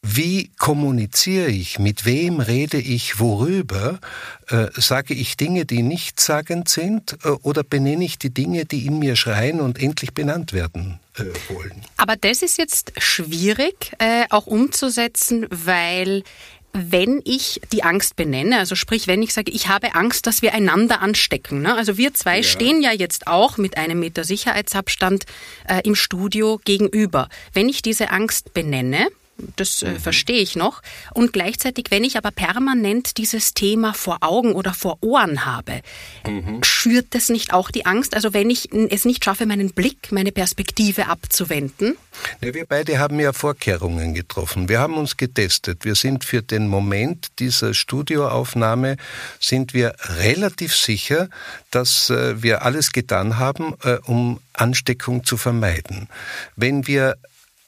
wie 0.05 0.51
kommuniziere 0.60 1.48
ich, 1.48 1.79
mit 1.79 2.05
wem 2.05 2.41
rede 2.41 2.77
ich, 2.77 3.22
worüber, 3.22 4.00
äh, 4.50 4.67
sage 4.75 5.13
ich 5.13 5.38
Dinge, 5.38 5.65
die 5.65 5.81
nichtssagend 5.81 6.67
sind, 6.67 7.17
äh, 7.24 7.29
oder 7.29 7.63
benenne 7.63 8.03
ich 8.03 8.19
die 8.19 8.29
Dinge, 8.29 8.65
die 8.65 8.86
in 8.86 9.00
mir 9.00 9.15
schreien 9.15 9.62
und 9.62 9.81
endlich 9.81 10.13
benannt 10.13 10.51
werden 10.51 11.00
äh, 11.17 11.24
wollen? 11.48 11.81
Aber 11.95 12.17
das 12.17 12.41
ist 12.41 12.57
jetzt 12.57 12.91
schwierig 12.98 13.93
äh, 14.00 14.25
auch 14.29 14.45
umzusetzen, 14.45 15.48
weil 15.50 16.24
wenn 16.74 17.22
ich 17.24 17.62
die 17.72 17.83
Angst 17.83 18.15
benenne, 18.17 18.57
also 18.57 18.75
sprich, 18.75 19.07
wenn 19.07 19.22
ich 19.22 19.33
sage, 19.33 19.51
ich 19.51 19.69
habe 19.69 19.95
Angst, 19.95 20.27
dass 20.27 20.41
wir 20.41 20.53
einander 20.53 21.01
anstecken. 21.01 21.62
Ne? 21.62 21.75
Also 21.75 21.98
wir 21.98 22.13
zwei 22.13 22.38
ja. 22.38 22.43
stehen 22.43 22.81
ja 22.81 22.91
jetzt 22.91 23.27
auch 23.27 23.57
mit 23.57 23.77
einem 23.77 24.00
Meter 24.00 24.24
Sicherheitsabstand 24.24 25.25
äh, 25.69 25.81
im 25.86 25.95
Studio 25.95 26.60
gegenüber. 26.65 27.29
Wenn 27.53 27.69
ich 27.69 27.83
diese 27.83 28.10
Angst 28.10 28.53
benenne, 28.53 29.07
das 29.56 29.82
äh, 29.82 29.92
mhm. 29.92 30.00
verstehe 30.00 30.42
ich 30.42 30.56
noch. 30.56 30.82
Und 31.13 31.34
gleichzeitig, 31.34 31.88
wenn 31.90 32.04
ich 32.04 32.18
aber 32.18 32.32
permanent 32.32 33.18
dieses 33.18 33.54
Thema 33.54 33.94
vor 33.94 34.18
Augen 34.22 34.54
oder 34.54 34.74
vor 34.74 34.98
Ohren 35.02 35.46
habe, 35.46 35.82
mhm. 36.25 36.63
schürt 36.63 37.08
das 37.12 37.30
nicht 37.30 37.54
auch 37.54 37.72
die 37.72 37.86
Angst? 37.86 38.16
Also 38.16 38.34
wenn 38.34 38.50
ich 38.50 38.72
es 38.72 39.06
nicht 39.06 39.25
schaffe, 39.25 39.46
meinen 39.46 39.72
Blick, 39.72 40.12
meine 40.12 40.32
Perspektive 40.32 41.08
abzuwenden? 41.08 41.98
Ja, 42.42 42.54
wir 42.54 42.66
beide 42.66 43.00
haben 43.00 43.20
ja 43.20 43.34
Vorkehrungen 43.34 44.13
getroffen. 44.13 44.70
Wir 44.70 44.80
haben 44.80 44.96
uns 44.96 45.18
getestet. 45.18 45.84
Wir 45.84 45.96
sind 45.96 46.24
für 46.24 46.42
den 46.42 46.68
Moment 46.68 47.40
dieser 47.40 47.74
Studioaufnahme 47.74 48.98
sind 49.40 49.74
wir 49.74 49.96
relativ 50.20 50.75
sicher, 50.75 51.30
dass 51.72 52.10
äh, 52.10 52.42
wir 52.42 52.63
alles 52.63 52.92
getan 52.92 53.40
haben, 53.40 53.74
äh, 53.84 53.98
um 54.06 54.40
Ansteckung 54.54 55.24
zu 55.24 55.38
vermeiden. 55.38 56.08
Wenn 56.56 56.86
wir 56.86 57.16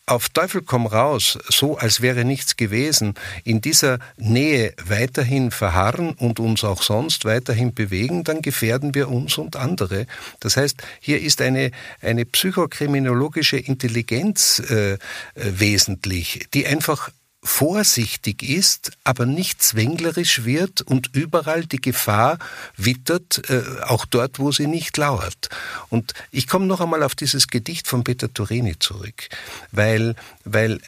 auf 0.08 0.30
Teufel 0.30 0.62
komm 0.62 0.86
raus, 0.86 1.38
so 1.50 1.78
als 1.78 2.02
wäre 2.02 2.26
nichts 2.26 2.58
gewesen, 2.58 3.16
in 3.44 3.62
dieser 3.62 4.00
Nähe 4.18 4.74
weiterhin 4.86 5.50
verharren 5.50 6.14
und 6.14 6.40
uns 6.40 6.64
auch 6.64 6.84
sonst 6.84 7.26
weiterhin 7.26 7.74
bewegen, 7.74 8.24
dann 8.24 8.42
gefährden 8.42 8.94
wir 8.94 9.10
uns 9.10 9.38
und 9.38 9.56
andere. 9.56 10.06
Das 10.40 10.58
heißt, 10.58 10.82
hier 11.00 11.22
ist 11.22 11.42
eine, 11.42 11.72
eine 12.02 12.26
psychokriminologische 12.26 13.58
Intelligenz 13.58 14.62
äh, 14.70 14.94
äh 14.94 14.98
wesentlich, 15.36 16.48
die 16.54 16.68
einfach 16.68 17.10
vorsichtig 17.46 18.44
ist, 18.44 18.92
aber 19.04 19.26
nicht 19.26 19.62
zwänglerisch 19.62 20.46
wird 20.46 20.82
und 20.82 21.12
überall 21.14 21.66
die 21.66 21.80
Gefahr 21.80 22.40
wittert, 22.76 23.50
äh, 23.50 23.62
auch 23.84 24.06
dort, 24.06 24.40
wo 24.40 24.52
sie 24.52 24.68
nicht 24.68 24.98
lauert. 24.98 25.50
Und 25.90 26.14
ich 26.32 26.48
komme 26.48 26.66
noch 26.66 26.82
einmal 26.82 27.04
auf 27.04 27.16
dieses 27.16 27.48
Gedicht 27.48 27.88
von 27.88 28.04
Peter 28.04 28.34
Turini 28.34 28.80
zurück, 28.80 29.30
weil, 29.72 30.16
weil 30.44 30.80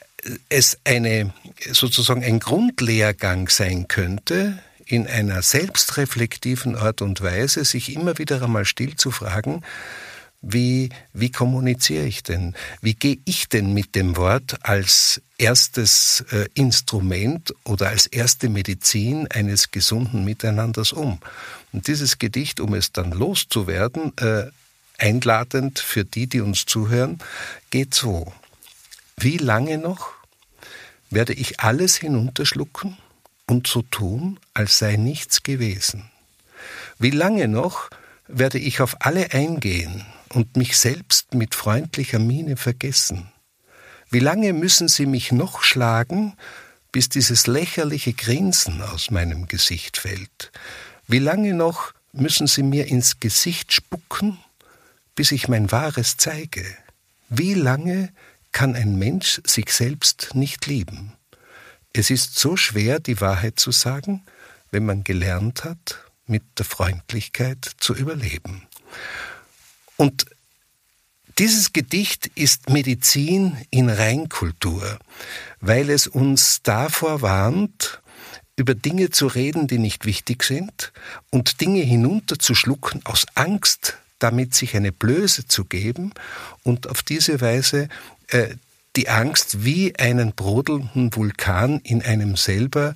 es 0.50 0.80
eine, 0.84 1.32
sozusagen 1.72 2.24
ein 2.24 2.40
Grundlehrgang 2.40 3.50
sein 3.50 3.88
könnte, 3.88 4.58
in 4.86 5.06
einer 5.06 5.42
selbstreflektiven 5.42 6.76
Art 6.76 7.02
und 7.02 7.22
Weise 7.22 7.66
sich 7.66 7.94
immer 7.94 8.18
wieder 8.18 8.42
einmal 8.42 8.66
still 8.66 8.96
zu 8.96 9.12
fragen, 9.12 9.62
wie, 10.42 10.90
wie 11.14 11.32
kommuniziere 11.32 12.06
ich 12.06 12.24
denn? 12.24 12.56
Wie 12.82 12.94
gehe 12.94 13.18
ich 13.26 13.50
denn 13.50 13.74
mit 13.74 13.96
dem 13.96 14.18
Wort 14.18 14.58
als 14.64 15.22
erstes 15.38 16.26
äh, 16.32 16.48
Instrument 16.54 17.54
oder 17.64 17.90
als 17.90 18.06
erste 18.08 18.50
Medizin 18.50 19.28
eines 19.28 19.72
gesunden 19.72 20.26
Miteinanders 20.26 20.94
um? 20.94 21.20
Und 21.72 21.88
dieses 21.88 22.18
Gedicht, 22.18 22.60
um 22.60 22.74
es 22.74 22.92
dann 22.92 23.12
loszuwerden, 23.12 24.18
äh, 24.18 24.46
einladend 24.98 25.80
für 25.80 26.06
die, 26.06 26.28
die 26.28 26.42
uns 26.42 26.66
zuhören, 26.66 27.20
geht 27.70 27.94
so. 27.94 28.34
Wie 29.18 29.38
lange 29.38 29.78
noch 29.78 30.12
werde 31.10 31.34
ich 31.34 31.60
alles 31.60 31.96
hinunterschlucken 31.96 32.98
und 33.48 33.68
so 33.68 33.82
tun, 33.84 34.40
als 34.54 34.80
sei 34.80 34.96
nichts 34.96 35.44
gewesen? 35.44 36.10
Wie 37.00 37.12
lange 37.12 37.48
noch 37.48 37.90
werde 38.28 38.60
ich 38.60 38.82
auf 38.82 38.98
alle 39.02 39.32
eingehen 39.32 40.06
und 40.30 40.58
mich 40.58 40.78
selbst 40.78 41.34
mit 41.34 41.56
freundlicher 41.56 42.20
Miene 42.20 42.58
vergessen? 42.58 43.32
Wie 44.10 44.20
lange 44.20 44.54
müssen 44.54 44.88
Sie 44.88 45.06
mich 45.06 45.32
noch 45.32 45.64
schlagen, 45.64 46.34
bis 46.92 47.10
dieses 47.10 47.46
lächerliche 47.46 48.14
Grinsen 48.14 48.82
aus 48.82 49.12
meinem 49.12 49.48
Gesicht 49.48 49.98
fällt? 49.98 50.52
Wie 51.08 51.20
lange 51.20 51.54
noch 51.54 51.94
müssen 52.14 52.48
Sie 52.48 52.64
mir 52.64 52.88
ins 52.88 53.20
Gesicht 53.20 53.74
spucken, 53.74 54.38
bis 55.16 55.32
ich 55.32 55.50
mein 55.50 55.72
Wahres 55.72 56.16
zeige? 56.18 56.66
Wie 57.30 57.54
lange 57.54 58.14
kann 58.54 58.76
ein 58.76 58.98
Mensch 58.98 59.42
sich 59.46 59.74
selbst 59.74 60.30
nicht 60.34 60.66
lieben? 60.68 61.14
Es 61.92 62.10
ist 62.10 62.40
so 62.40 62.56
schwer, 62.56 63.00
die 63.00 63.20
Wahrheit 63.20 63.60
zu 63.60 63.72
sagen, 63.72 64.24
wenn 64.72 64.86
man 64.86 65.04
gelernt 65.04 65.66
hat, 65.66 66.00
mit 66.28 66.44
der 66.58 66.66
Freundlichkeit 66.66 67.72
zu 67.80 67.94
überleben. 67.94 68.68
Und 69.98 70.28
dieses 71.40 71.72
Gedicht 71.72 72.28
ist 72.36 72.70
Medizin 72.70 73.58
in 73.70 73.90
Reinkultur, 73.90 74.98
weil 75.62 75.90
es 75.90 76.08
uns 76.08 76.62
davor 76.64 77.22
warnt, 77.22 78.02
über 78.56 78.74
Dinge 78.74 79.12
zu 79.12 79.28
reden, 79.28 79.68
die 79.68 79.78
nicht 79.78 80.06
wichtig 80.06 80.44
sind 80.44 80.92
und 81.30 81.62
Dinge 81.62 81.82
hinunterzuschlucken 81.82 83.06
aus 83.06 83.26
Angst, 83.36 83.98
damit 84.18 84.56
sich 84.56 84.76
eine 84.76 84.92
Blöße 84.92 85.48
zu 85.48 85.66
geben 85.66 86.12
und 86.64 86.90
auf 86.90 87.04
diese 87.04 87.40
Weise 87.40 87.88
äh, 88.30 88.56
die 88.96 89.10
Angst 89.10 89.64
wie 89.64 89.96
einen 90.00 90.34
brodelnden 90.34 91.16
Vulkan 91.16 91.80
in 91.84 92.02
einem 92.02 92.36
selber 92.36 92.96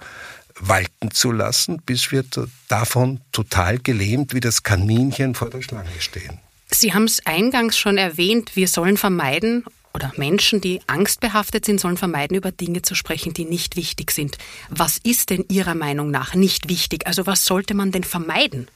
walten 0.55 1.11
zu 1.11 1.31
lassen, 1.31 1.79
bis 1.83 2.11
wir 2.11 2.25
davon 2.67 3.21
total 3.31 3.77
gelähmt 3.77 4.33
wie 4.33 4.39
das 4.39 4.63
Kaninchen 4.63 5.35
vor 5.35 5.51
der 5.51 5.61
Schlange 5.61 5.89
stehen. 5.99 6.39
Sie 6.73 6.93
haben 6.93 7.03
es 7.03 7.25
eingangs 7.25 7.77
schon 7.77 7.97
erwähnt, 7.97 8.55
wir 8.55 8.67
sollen 8.67 8.97
vermeiden, 8.97 9.65
oder 9.93 10.11
Menschen, 10.15 10.61
die 10.61 10.81
angstbehaftet 10.87 11.65
sind, 11.65 11.79
sollen 11.79 11.97
vermeiden, 11.97 12.37
über 12.37 12.51
Dinge 12.51 12.81
zu 12.81 12.95
sprechen, 12.95 13.33
die 13.33 13.45
nicht 13.45 13.75
wichtig 13.75 14.11
sind. 14.11 14.37
Was 14.69 14.97
ist 14.97 15.29
denn 15.29 15.45
Ihrer 15.49 15.75
Meinung 15.75 16.11
nach 16.11 16.33
nicht 16.33 16.69
wichtig? 16.69 17.07
Also 17.07 17.25
was 17.25 17.45
sollte 17.45 17.73
man 17.73 17.91
denn 17.91 18.03
vermeiden, 18.03 18.67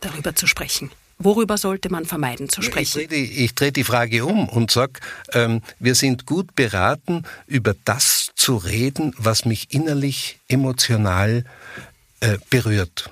darüber 0.00 0.34
zu 0.34 0.46
sprechen? 0.46 0.90
Worüber 1.18 1.56
sollte 1.56 1.88
man 1.90 2.04
vermeiden 2.04 2.50
zu 2.50 2.60
sprechen? 2.60 3.00
Ich 3.00 3.08
drehe 3.08 3.24
die, 3.26 3.44
ich 3.44 3.54
drehe 3.54 3.72
die 3.72 3.84
Frage 3.84 4.24
um 4.24 4.48
und 4.48 4.70
sage, 4.70 5.00
ähm, 5.32 5.62
wir 5.78 5.94
sind 5.94 6.26
gut 6.26 6.54
beraten, 6.54 7.24
über 7.46 7.74
das 7.84 8.32
zu 8.34 8.56
reden, 8.56 9.14
was 9.16 9.46
mich 9.46 9.72
innerlich 9.72 10.38
emotional 10.48 11.44
äh, 12.20 12.36
berührt 12.50 13.10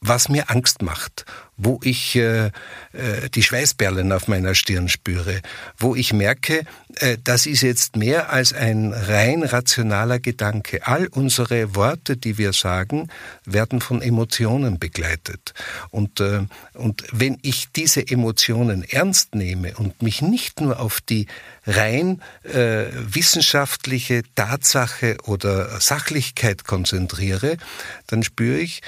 was 0.00 0.28
mir 0.28 0.48
Angst 0.50 0.82
macht, 0.82 1.24
wo 1.56 1.80
ich 1.82 2.14
äh, 2.14 2.46
äh, 2.46 2.50
die 3.34 3.42
Schweißperlen 3.42 4.12
auf 4.12 4.28
meiner 4.28 4.54
Stirn 4.54 4.88
spüre, 4.88 5.40
wo 5.76 5.96
ich 5.96 6.12
merke, 6.12 6.62
äh, 7.00 7.18
das 7.22 7.46
ist 7.46 7.62
jetzt 7.62 7.96
mehr 7.96 8.30
als 8.32 8.52
ein 8.52 8.92
rein 8.92 9.42
rationaler 9.42 10.20
Gedanke. 10.20 10.86
All 10.86 11.08
unsere 11.08 11.74
Worte, 11.74 12.16
die 12.16 12.38
wir 12.38 12.52
sagen, 12.52 13.08
werden 13.44 13.80
von 13.80 14.00
Emotionen 14.00 14.78
begleitet. 14.78 15.52
Und, 15.90 16.20
äh, 16.20 16.46
und 16.74 17.02
wenn 17.10 17.38
ich 17.42 17.72
diese 17.72 18.06
Emotionen 18.06 18.84
ernst 18.84 19.34
nehme 19.34 19.74
und 19.74 20.00
mich 20.00 20.22
nicht 20.22 20.60
nur 20.60 20.78
auf 20.78 21.00
die 21.00 21.26
rein 21.66 22.22
äh, 22.44 22.86
wissenschaftliche 22.92 24.22
Tatsache 24.36 25.16
oder 25.24 25.80
Sachlichkeit 25.80 26.64
konzentriere, 26.64 27.56
dann 28.06 28.22
spüre 28.22 28.58
ich, 28.58 28.80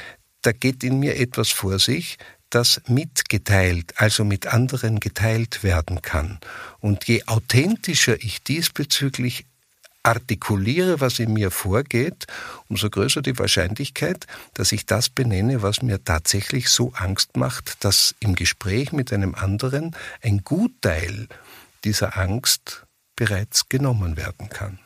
da 0.43 0.53
geht 0.53 0.85
in 0.85 0.99
mir 0.99 1.17
etwas 1.17 1.51
vor 1.51 1.79
sich, 1.79 2.19
das 2.51 2.81
mitgeteilt, 2.89 3.95
also 3.97 4.25
mit 4.25 4.49
anderen 4.49 5.01
geteilt 5.01 5.63
werden 5.63 6.03
kann. 6.03 6.41
Und 6.81 7.05
je 7.05 7.23
authentischer 7.27 8.21
ich 8.23 8.43
diesbezüglich 8.43 9.47
artikuliere, 10.03 11.01
was 11.01 11.19
in 11.19 11.33
mir 11.33 11.51
vorgeht, 11.51 12.27
umso 12.69 12.89
größer 12.91 13.23
die 13.23 13.39
Wahrscheinlichkeit, 13.39 14.27
dass 14.55 14.73
ich 14.73 14.87
das 14.87 15.11
benenne, 15.11 15.63
was 15.63 15.83
mir 15.83 16.03
tatsächlich 16.03 16.69
so 16.69 16.93
Angst 16.95 17.37
macht, 17.37 17.85
dass 17.85 18.15
im 18.21 18.35
Gespräch 18.35 18.93
mit 18.93 19.13
einem 19.13 19.35
anderen 19.35 19.95
ein 20.23 20.43
Gutteil 20.43 21.29
dieser 21.85 22.17
Angst 22.17 22.87
bereits 23.15 23.69
genommen 23.69 24.17
werden 24.17 24.49
kann. 24.49 24.79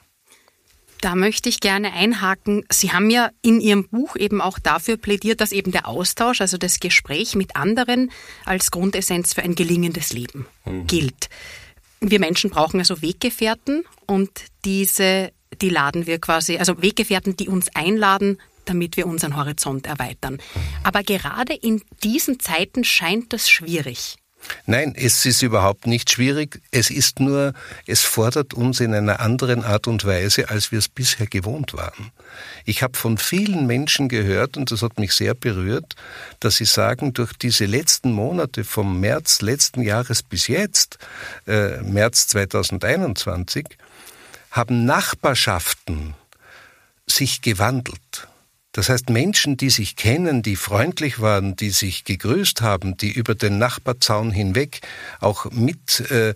Da 1.04 1.14
möchte 1.14 1.50
ich 1.50 1.60
gerne 1.60 1.92
einhaken. 1.92 2.64
Sie 2.70 2.92
haben 2.92 3.10
ja 3.10 3.28
in 3.42 3.60
Ihrem 3.60 3.86
Buch 3.86 4.16
eben 4.16 4.40
auch 4.40 4.58
dafür 4.58 4.96
plädiert, 4.96 5.42
dass 5.42 5.52
eben 5.52 5.70
der 5.70 5.86
Austausch, 5.86 6.40
also 6.40 6.56
das 6.56 6.80
Gespräch 6.80 7.34
mit 7.34 7.56
anderen 7.56 8.10
als 8.46 8.70
Grundessenz 8.70 9.34
für 9.34 9.42
ein 9.42 9.54
gelingendes 9.54 10.14
Leben 10.14 10.46
mhm. 10.64 10.86
gilt. 10.86 11.28
Wir 12.00 12.20
Menschen 12.20 12.48
brauchen 12.48 12.80
also 12.80 13.02
Weggefährten 13.02 13.84
und 14.06 14.30
diese, 14.64 15.30
die 15.60 15.68
laden 15.68 16.06
wir 16.06 16.18
quasi, 16.20 16.56
also 16.56 16.80
Weggefährten, 16.80 17.36
die 17.36 17.50
uns 17.50 17.68
einladen, 17.76 18.38
damit 18.64 18.96
wir 18.96 19.06
unseren 19.06 19.36
Horizont 19.36 19.86
erweitern. 19.86 20.38
Aber 20.84 21.02
gerade 21.02 21.52
in 21.52 21.82
diesen 22.02 22.40
Zeiten 22.40 22.82
scheint 22.82 23.34
das 23.34 23.50
schwierig. 23.50 24.16
Nein, 24.66 24.94
es 24.96 25.24
ist 25.26 25.42
überhaupt 25.42 25.86
nicht 25.86 26.10
schwierig. 26.10 26.62
Es 26.70 26.90
ist 26.90 27.20
nur, 27.20 27.52
es 27.86 28.00
fordert 28.00 28.54
uns 28.54 28.80
in 28.80 28.94
einer 28.94 29.20
anderen 29.20 29.64
Art 29.64 29.86
und 29.86 30.04
Weise, 30.04 30.48
als 30.48 30.72
wir 30.72 30.78
es 30.78 30.88
bisher 30.88 31.26
gewohnt 31.26 31.74
waren. 31.74 32.12
Ich 32.64 32.82
habe 32.82 32.96
von 32.96 33.18
vielen 33.18 33.66
Menschen 33.66 34.08
gehört, 34.08 34.56
und 34.56 34.70
das 34.70 34.82
hat 34.82 34.98
mich 34.98 35.12
sehr 35.12 35.34
berührt, 35.34 35.94
dass 36.40 36.56
sie 36.56 36.64
sagen, 36.64 37.12
durch 37.12 37.32
diese 37.34 37.66
letzten 37.66 38.12
Monate 38.12 38.64
vom 38.64 39.00
März 39.00 39.42
letzten 39.42 39.82
Jahres 39.82 40.22
bis 40.22 40.48
jetzt, 40.48 40.98
äh, 41.46 41.82
März 41.82 42.28
2021, 42.28 43.66
haben 44.50 44.84
Nachbarschaften 44.84 46.14
sich 47.06 47.42
gewandelt. 47.42 48.28
Das 48.74 48.88
heißt, 48.88 49.08
Menschen, 49.08 49.56
die 49.56 49.70
sich 49.70 49.94
kennen, 49.94 50.42
die 50.42 50.56
freundlich 50.56 51.20
waren, 51.20 51.54
die 51.54 51.70
sich 51.70 52.02
gegrüßt 52.02 52.60
haben, 52.60 52.96
die 52.96 53.12
über 53.12 53.36
den 53.36 53.56
Nachbarzaun 53.56 54.32
hinweg 54.32 54.80
auch 55.20 55.48
mit 55.52 56.00
äh, 56.10 56.34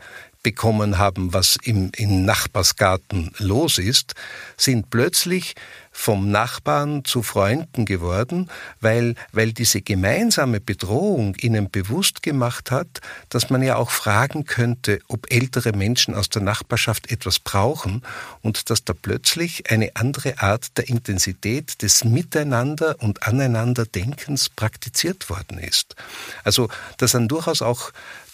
haben, 0.96 1.34
was 1.34 1.58
im, 1.64 1.90
im 1.96 2.24
Nachbarsgarten 2.24 3.32
los 3.38 3.78
ist, 3.78 4.14
sind 4.56 4.88
plötzlich 4.88 5.56
vom 5.98 6.30
Nachbarn 6.30 7.04
zu 7.04 7.24
Freunden 7.24 7.84
geworden, 7.84 8.48
weil, 8.80 9.16
weil 9.32 9.52
diese 9.52 9.82
gemeinsame 9.82 10.60
Bedrohung 10.60 11.34
ihnen 11.40 11.72
bewusst 11.72 12.22
gemacht 12.22 12.70
hat, 12.70 13.00
dass 13.30 13.50
man 13.50 13.64
ja 13.64 13.74
auch 13.74 13.90
fragen 13.90 14.44
könnte, 14.44 15.00
ob 15.08 15.30
ältere 15.32 15.72
Menschen 15.72 16.14
aus 16.14 16.28
der 16.28 16.40
Nachbarschaft 16.40 17.10
etwas 17.10 17.40
brauchen 17.40 18.02
und 18.42 18.70
dass 18.70 18.84
da 18.84 18.92
plötzlich 18.94 19.72
eine 19.72 19.96
andere 19.96 20.40
Art 20.40 20.78
der 20.78 20.88
Intensität 20.88 21.82
des 21.82 22.04
Miteinander 22.04 22.94
und 23.00 23.24
Aneinanderdenkens 23.24 24.50
praktiziert 24.50 25.28
worden 25.28 25.58
ist. 25.58 25.96
Also, 26.44 26.68
dass 26.98 27.10
dann 27.10 27.26
durchaus 27.26 27.60
auch 27.60 27.90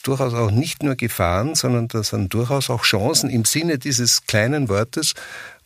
durchaus 0.06 0.34
auch 0.34 0.50
nicht 0.50 0.82
nur 0.82 0.94
Gefahren, 0.94 1.54
sondern 1.54 1.88
das 1.88 2.08
sind 2.08 2.32
durchaus 2.32 2.70
auch 2.70 2.82
Chancen 2.82 3.30
im 3.30 3.44
Sinne 3.44 3.78
dieses 3.78 4.26
kleinen 4.26 4.68
Wortes, 4.68 5.14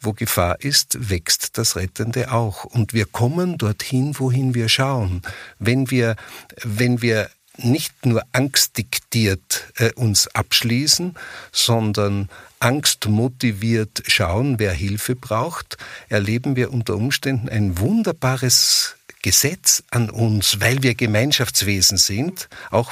wo 0.01 0.13
Gefahr 0.13 0.61
ist, 0.61 1.11
wächst 1.11 1.59
das 1.59 1.77
Rettende 1.77 2.33
auch. 2.33 2.65
Und 2.65 2.95
wir 2.95 3.05
kommen 3.05 3.59
dorthin, 3.59 4.19
wohin 4.19 4.55
wir 4.55 4.69
schauen. 4.69 5.23
Wenn 5.59 5.91
wir, 5.91 6.17
wenn 6.63 7.03
wir 7.03 7.29
nicht 7.57 8.07
nur 8.07 8.23
angstdiktiert 8.33 9.73
äh, 9.77 9.93
uns 9.95 10.29
abschließen, 10.29 11.15
sondern 11.51 12.29
angstmotiviert 12.61 14.03
schauen, 14.07 14.59
wer 14.59 14.73
Hilfe 14.73 15.17
braucht, 15.17 15.77
erleben 16.09 16.57
wir 16.57 16.73
unter 16.73 16.95
Umständen 16.95 17.49
ein 17.49 17.79
wunderbares 17.79 18.98
Gesetz 19.23 19.83
an 19.91 20.11
uns, 20.11 20.61
weil 20.61 20.83
wir 20.83 20.95
Gemeinschaftswesen 20.95 21.99
sind, 21.99 22.49
auch 22.71 22.91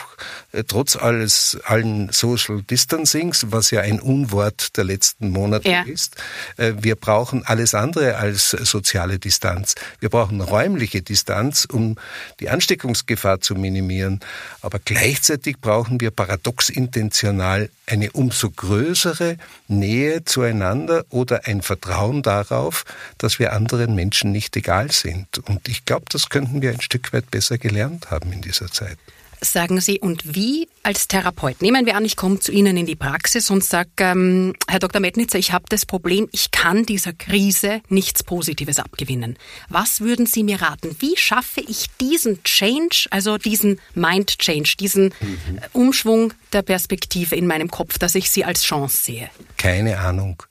äh, 0.52 0.64
trotz 0.64 0.96
alles, 0.96 1.56
allen 1.64 2.10
Social 2.10 2.62
Distancings, 2.62 3.46
was 3.50 3.70
ja 3.70 3.82
ein 3.82 4.00
Unwort 4.00 4.76
der 4.76 4.84
letzten 4.84 5.30
Monate 5.30 5.70
ja. 5.70 5.82
ist. 5.82 6.16
Äh, 6.56 6.72
wir 6.78 6.96
brauchen 6.96 7.44
alles 7.46 7.74
andere 7.74 8.16
als 8.16 8.50
soziale 8.50 9.18
Distanz. 9.20 9.76
Wir 10.00 10.08
brauchen 10.08 10.40
räumliche 10.40 11.00
Distanz, 11.02 11.64
um 11.64 11.96
die 12.40 12.48
Ansteckungsgefahr 12.48 13.40
zu 13.40 13.54
minimieren. 13.54 14.20
Aber 14.62 14.80
gleichzeitig 14.80 15.58
brauchen 15.60 16.00
wir 16.00 16.10
paradox 16.10 16.70
intentional 16.70 17.70
eine 17.86 18.10
umso 18.12 18.50
größere 18.50 19.36
Nähe 19.68 20.24
zueinander 20.24 21.04
oder 21.10 21.46
ein 21.46 21.62
Vertrauen 21.62 22.22
darauf, 22.22 22.84
dass 23.18 23.38
wir 23.38 23.52
anderen 23.52 23.94
Menschen 23.94 24.32
nicht 24.32 24.56
egal 24.56 24.90
sind. 24.90 25.38
Und 25.46 25.68
ich 25.68 25.84
glaube, 25.84 26.06
das 26.16 26.30
könnten 26.30 26.62
wir 26.62 26.70
ein 26.70 26.80
Stück 26.80 27.12
weit 27.12 27.30
besser 27.30 27.58
gelernt 27.58 28.10
haben 28.10 28.32
in 28.32 28.40
dieser 28.40 28.72
Zeit. 28.72 28.96
Sagen 29.42 29.82
Sie, 29.82 30.00
und 30.00 30.34
wie 30.34 30.66
als 30.82 31.08
Therapeut? 31.08 31.60
Nehmen 31.60 31.84
wir 31.84 31.94
an, 31.94 32.06
ich 32.06 32.16
komme 32.16 32.40
zu 32.40 32.52
Ihnen 32.52 32.78
in 32.78 32.86
die 32.86 32.96
Praxis 32.96 33.50
und 33.50 33.62
sage, 33.62 33.90
ähm, 33.98 34.54
Herr 34.66 34.78
Dr. 34.78 35.02
Metnitzer, 35.02 35.38
ich 35.38 35.52
habe 35.52 35.66
das 35.68 35.84
Problem, 35.84 36.26
ich 36.32 36.52
kann 36.52 36.86
dieser 36.86 37.12
Krise 37.12 37.82
nichts 37.90 38.24
Positives 38.24 38.78
abgewinnen. 38.78 39.36
Was 39.68 40.00
würden 40.00 40.24
Sie 40.24 40.42
mir 40.42 40.62
raten? 40.62 40.96
Wie 41.00 41.18
schaffe 41.18 41.60
ich 41.60 41.88
diesen 42.00 42.42
Change, 42.44 43.08
also 43.10 43.36
diesen 43.36 43.78
Mind 43.94 44.38
Change, 44.38 44.76
diesen 44.80 45.12
mhm. 45.20 45.60
Umschwung 45.74 46.32
der 46.54 46.62
Perspektive 46.62 47.36
in 47.36 47.46
meinem 47.46 47.70
Kopf, 47.70 47.98
dass 47.98 48.14
ich 48.14 48.30
sie 48.30 48.46
als 48.46 48.62
Chance 48.62 48.96
sehe? 48.96 49.28
Keine 49.58 49.98
Ahnung. 49.98 50.42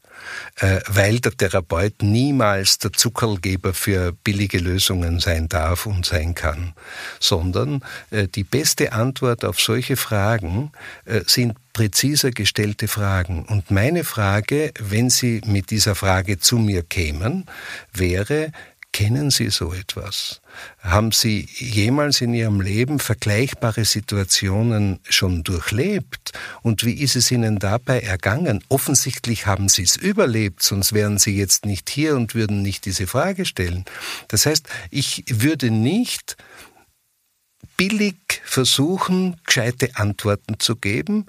Äh, 0.60 0.80
weil 0.88 1.20
der 1.20 1.36
Therapeut 1.36 2.02
niemals 2.02 2.78
der 2.78 2.94
Zuckergeber 2.94 3.74
für 3.74 4.14
billige 4.24 4.60
Lösungen 4.60 5.20
sein 5.20 5.50
darf 5.50 5.86
und 5.86 6.06
sein 6.06 6.36
kann, 6.36 6.74
sondern 7.20 7.84
äh, 8.12 8.28
die 8.28 8.44
beste 8.44 8.94
Antwort 8.94 9.44
auf 9.44 9.60
solche 9.60 9.98
Fragen 9.98 10.72
äh, 11.06 11.22
sind 11.28 11.56
präziser 11.74 12.32
gestellte 12.32 12.88
Fragen. 12.88 13.44
Und 13.44 13.70
meine 13.70 14.06
Frage, 14.06 14.72
wenn 14.80 15.10
Sie 15.10 15.42
mit 15.46 15.72
dieser 15.72 15.94
Frage 15.94 16.40
zu 16.40 16.58
mir 16.58 16.84
kämen, 16.84 17.46
wäre, 17.92 18.54
Kennen 18.96 19.30
Sie 19.30 19.50
so 19.50 19.74
etwas? 19.74 20.40
Haben 20.80 21.12
Sie 21.12 21.50
jemals 21.58 22.22
in 22.22 22.34
Ihrem 22.34 22.62
Leben 22.62 23.00
vergleichbare 23.00 23.84
Situationen 23.84 25.02
schon 25.10 25.44
durchlebt? 25.44 26.32
Und 26.62 26.86
wie 26.86 26.94
ist 26.94 27.18
es 27.18 27.30
Ihnen 27.30 27.60
dabei 27.60 28.00
ergangen? 28.00 28.64
Offensichtlich 28.70 29.48
haben 29.48 29.68
Sie 29.68 29.84
es 29.84 29.98
überlebt, 29.98 30.64
sonst 30.64 30.94
wären 30.94 31.18
Sie 31.18 31.36
jetzt 31.36 31.66
nicht 31.66 31.90
hier 31.90 32.16
und 32.16 32.36
würden 32.36 32.62
nicht 32.62 32.86
diese 32.86 33.06
Frage 33.06 33.44
stellen. 33.44 33.84
Das 34.30 34.46
heißt, 34.46 34.66
ich 34.92 35.26
würde 35.28 35.72
nicht 35.72 36.38
billig 37.76 38.16
versuchen, 38.46 39.36
gescheite 39.46 39.90
Antworten 39.96 40.58
zu 40.58 40.78
geben, 40.78 41.26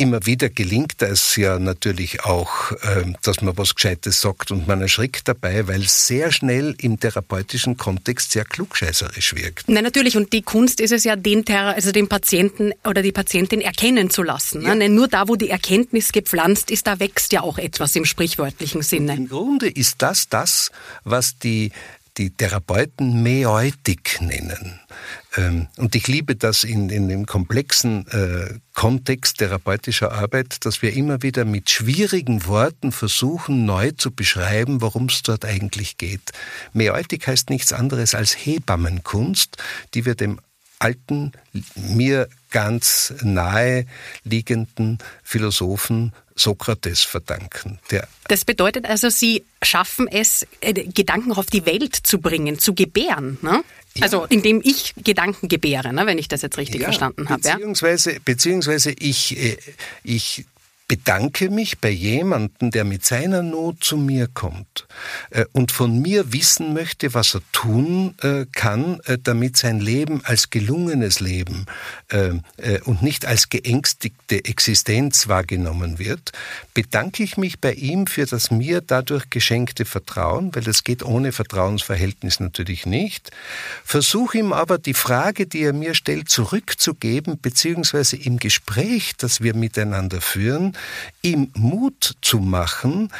Immer 0.00 0.24
wieder 0.26 0.48
gelingt 0.48 1.02
es 1.02 1.34
ja 1.34 1.58
natürlich 1.58 2.24
auch, 2.24 2.70
ähm, 2.84 3.16
dass 3.24 3.42
man 3.42 3.58
was 3.58 3.74
Gescheites 3.74 4.20
sagt 4.20 4.52
und 4.52 4.68
man 4.68 4.80
erschrickt 4.80 5.26
dabei, 5.26 5.66
weil 5.66 5.82
es 5.82 6.06
sehr 6.06 6.30
schnell 6.30 6.76
im 6.80 7.00
therapeutischen 7.00 7.76
Kontext 7.76 8.30
sehr 8.30 8.44
klugscheißerisch 8.44 9.34
wirkt. 9.34 9.68
Nein, 9.68 9.82
natürlich. 9.82 10.16
Und 10.16 10.32
die 10.32 10.42
Kunst 10.42 10.80
ist 10.80 10.92
es 10.92 11.02
ja, 11.02 11.16
den, 11.16 11.44
also 11.48 11.90
den 11.90 12.08
Patienten 12.08 12.70
oder 12.84 13.02
die 13.02 13.10
Patientin 13.10 13.60
erkennen 13.60 14.08
zu 14.08 14.22
lassen. 14.22 14.62
Ja. 14.62 14.76
Ne? 14.76 14.88
Nur 14.88 15.08
da, 15.08 15.26
wo 15.26 15.34
die 15.34 15.50
Erkenntnis 15.50 16.12
gepflanzt 16.12 16.70
ist, 16.70 16.86
da 16.86 17.00
wächst 17.00 17.32
ja 17.32 17.40
auch 17.40 17.58
etwas 17.58 17.96
im 17.96 18.04
sprichwörtlichen 18.04 18.82
Sinne. 18.82 19.16
Im 19.16 19.28
Grunde 19.28 19.68
ist 19.68 19.96
das 19.98 20.28
das, 20.28 20.70
was 21.02 21.40
die 21.40 21.72
die 22.18 22.30
Therapeuten 22.30 23.22
Mäeutik 23.22 24.20
nennen. 24.20 24.80
Ähm, 25.36 25.68
und 25.76 25.94
ich 25.94 26.08
liebe 26.08 26.34
das 26.34 26.64
in, 26.64 26.90
in 26.90 27.08
dem 27.08 27.26
komplexen 27.26 28.06
äh, 28.08 28.58
Kontext 28.74 29.38
therapeutischer 29.38 30.12
Arbeit, 30.12 30.64
dass 30.66 30.82
wir 30.82 30.92
immer 30.92 31.22
wieder 31.22 31.44
mit 31.44 31.70
schwierigen 31.70 32.46
Worten 32.46 32.92
versuchen, 32.92 33.64
neu 33.64 33.92
zu 33.92 34.10
beschreiben, 34.10 34.80
worum 34.80 35.06
es 35.06 35.22
dort 35.22 35.44
eigentlich 35.44 35.96
geht. 35.96 36.32
Mäeutik 36.72 37.26
heißt 37.28 37.50
nichts 37.50 37.72
anderes 37.72 38.14
als 38.14 38.34
Hebammenkunst, 38.34 39.56
die 39.94 40.04
wir 40.04 40.16
dem 40.16 40.40
alten, 40.80 41.32
mir 41.74 42.28
ganz 42.50 43.14
nahe 43.22 43.86
liegenden 44.24 44.98
Philosophen 45.22 46.12
Sokrates 46.38 47.02
verdanken. 47.02 47.78
das 48.28 48.44
bedeutet 48.44 48.86
also, 48.86 49.10
Sie 49.10 49.44
schaffen 49.62 50.08
es, 50.08 50.46
äh, 50.60 50.72
Gedanken 50.72 51.32
auf 51.32 51.46
die 51.46 51.66
Welt 51.66 51.94
zu 51.94 52.20
bringen, 52.20 52.58
zu 52.58 52.74
gebären. 52.74 53.38
Ne? 53.42 53.64
Ja. 53.94 54.02
Also 54.02 54.24
indem 54.26 54.60
ich 54.64 54.94
Gedanken 55.02 55.48
gebäre, 55.48 55.92
ne, 55.92 56.06
wenn 56.06 56.18
ich 56.18 56.28
das 56.28 56.42
jetzt 56.42 56.56
richtig 56.58 56.80
ja, 56.80 56.86
verstanden 56.86 57.28
habe. 57.28 57.40
Beziehungsweise, 57.40 58.12
ja? 58.12 58.18
beziehungsweise 58.24 58.92
ich, 58.92 59.36
äh, 59.36 59.56
ich 60.04 60.44
bedanke 60.88 61.50
mich 61.50 61.78
bei 61.78 61.90
jemandem, 61.90 62.70
der 62.70 62.84
mit 62.84 63.04
seiner 63.04 63.42
Not 63.42 63.84
zu 63.84 63.98
mir 63.98 64.26
kommt 64.26 64.88
äh, 65.30 65.44
und 65.52 65.70
von 65.70 66.00
mir 66.00 66.32
wissen 66.32 66.72
möchte, 66.72 67.12
was 67.12 67.34
er 67.34 67.42
tun 67.52 68.14
äh, 68.22 68.46
kann, 68.52 68.98
äh, 69.04 69.18
damit 69.22 69.58
sein 69.58 69.80
Leben 69.80 70.24
als 70.24 70.48
gelungenes 70.48 71.20
Leben 71.20 71.66
äh, 72.08 72.30
äh, 72.56 72.80
und 72.84 73.02
nicht 73.02 73.26
als 73.26 73.50
geängstigte 73.50 74.46
Existenz 74.46 75.28
wahrgenommen 75.28 75.98
wird, 75.98 76.32
bedanke 76.72 77.22
ich 77.22 77.36
mich 77.36 77.60
bei 77.60 77.74
ihm 77.74 78.06
für 78.06 78.24
das 78.24 78.50
mir 78.50 78.80
dadurch 78.80 79.28
geschenkte 79.28 79.84
Vertrauen, 79.84 80.54
weil 80.54 80.62
das 80.62 80.84
geht 80.84 81.02
ohne 81.02 81.32
Vertrauensverhältnis 81.32 82.40
natürlich 82.40 82.86
nicht, 82.86 83.30
versuche 83.84 84.38
ihm 84.38 84.54
aber 84.54 84.78
die 84.78 84.94
Frage, 84.94 85.46
die 85.46 85.60
er 85.60 85.74
mir 85.74 85.92
stellt, 85.92 86.30
zurückzugeben, 86.30 87.38
beziehungsweise 87.40 88.16
im 88.16 88.38
Gespräch, 88.38 89.12
das 89.18 89.42
wir 89.42 89.54
miteinander 89.54 90.22
führen, 90.22 90.77
ihm 91.22 91.50
Mut 91.54 92.14
zu 92.22 92.38
machen, 92.38 93.10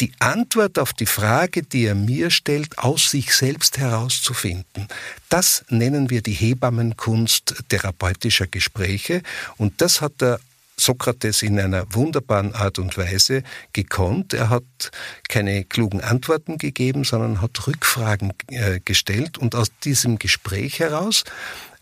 die 0.00 0.12
Antwort 0.18 0.78
auf 0.78 0.92
die 0.92 1.06
Frage, 1.06 1.62
die 1.62 1.84
er 1.84 1.94
mir 1.94 2.30
stellt, 2.30 2.78
aus 2.78 3.10
sich 3.10 3.34
selbst 3.34 3.78
herauszufinden. 3.78 4.88
Das 5.28 5.64
nennen 5.68 6.10
wir 6.10 6.22
die 6.22 6.32
Hebammenkunst 6.32 7.64
therapeutischer 7.68 8.48
Gespräche 8.48 9.22
und 9.58 9.80
das 9.80 10.00
hat 10.00 10.20
der 10.20 10.40
Sokrates 10.76 11.42
in 11.42 11.60
einer 11.60 11.86
wunderbaren 11.94 12.54
Art 12.54 12.78
und 12.80 12.96
Weise 12.96 13.44
gekonnt. 13.72 14.32
Er 14.34 14.50
hat 14.50 14.90
keine 15.28 15.64
klugen 15.64 16.00
Antworten 16.00 16.58
gegeben, 16.58 17.04
sondern 17.04 17.40
hat 17.40 17.66
Rückfragen 17.66 18.32
äh, 18.48 18.80
gestellt 18.84 19.38
und 19.38 19.54
aus 19.54 19.68
diesem 19.84 20.18
Gespräch 20.18 20.80
heraus 20.80 21.24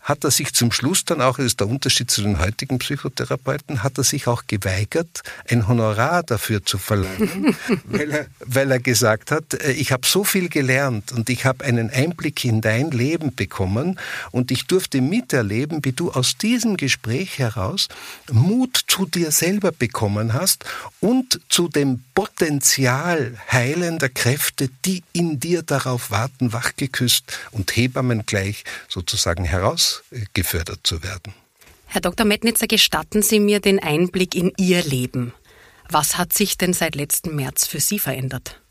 hat 0.01 0.23
er 0.23 0.31
sich 0.31 0.53
zum 0.53 0.71
Schluss 0.71 1.05
dann 1.05 1.21
auch, 1.21 1.37
das 1.37 1.47
ist 1.47 1.59
der 1.59 1.67
Unterschied 1.67 2.09
zu 2.09 2.21
den 2.21 2.39
heutigen 2.39 2.79
Psychotherapeuten, 2.79 3.83
hat 3.83 3.97
er 3.97 4.03
sich 4.03 4.27
auch 4.27 4.43
geweigert, 4.47 5.21
ein 5.49 5.67
Honorar 5.67 6.23
dafür 6.23 6.65
zu 6.65 6.77
verlangen, 6.77 7.55
weil, 7.85 8.11
er, 8.11 8.25
weil 8.39 8.71
er 8.71 8.79
gesagt 8.79 9.31
hat, 9.31 9.53
äh, 9.53 9.71
ich 9.73 9.91
habe 9.91 10.07
so 10.07 10.23
viel 10.23 10.49
gelernt 10.49 11.11
und 11.11 11.29
ich 11.29 11.45
habe 11.45 11.63
einen 11.63 11.89
Einblick 11.91 12.43
in 12.45 12.61
dein 12.61 12.89
Leben 12.91 13.35
bekommen 13.35 13.99
und 14.31 14.51
ich 14.51 14.65
durfte 14.65 15.01
miterleben, 15.01 15.85
wie 15.85 15.91
du 15.91 16.11
aus 16.11 16.37
diesem 16.37 16.77
Gespräch 16.77 17.37
heraus 17.37 17.87
Mut 18.31 18.81
zu 18.87 19.05
dir 19.05 19.31
selber 19.31 19.71
bekommen 19.71 20.33
hast 20.33 20.65
und 20.99 21.39
zu 21.49 21.67
dem 21.67 22.03
Potenzial 22.15 23.37
heilender 23.51 24.09
Kräfte, 24.09 24.69
die 24.85 25.03
in 25.13 25.39
dir 25.39 25.61
darauf 25.61 26.09
warten, 26.09 26.53
wachgeküsst 26.53 27.37
und 27.51 27.75
Hebammen 27.75 28.25
gleich 28.25 28.63
sozusagen 28.87 29.43
heraus 29.43 29.90
gefördert 30.33 30.81
zu 30.83 31.03
werden. 31.03 31.33
Herr 31.87 32.01
Dr. 32.01 32.25
Metnitzer, 32.25 32.67
gestatten 32.67 33.21
Sie 33.21 33.39
mir 33.39 33.59
den 33.59 33.79
Einblick 33.79 34.35
in 34.35 34.53
Ihr 34.57 34.83
Leben. 34.83 35.33
Was 35.89 36.17
hat 36.17 36.31
sich 36.31 36.57
denn 36.57 36.73
seit 36.73 36.95
letzten 36.95 37.35
März 37.35 37.67
für 37.67 37.81
Sie 37.81 37.99
verändert? 37.99 38.61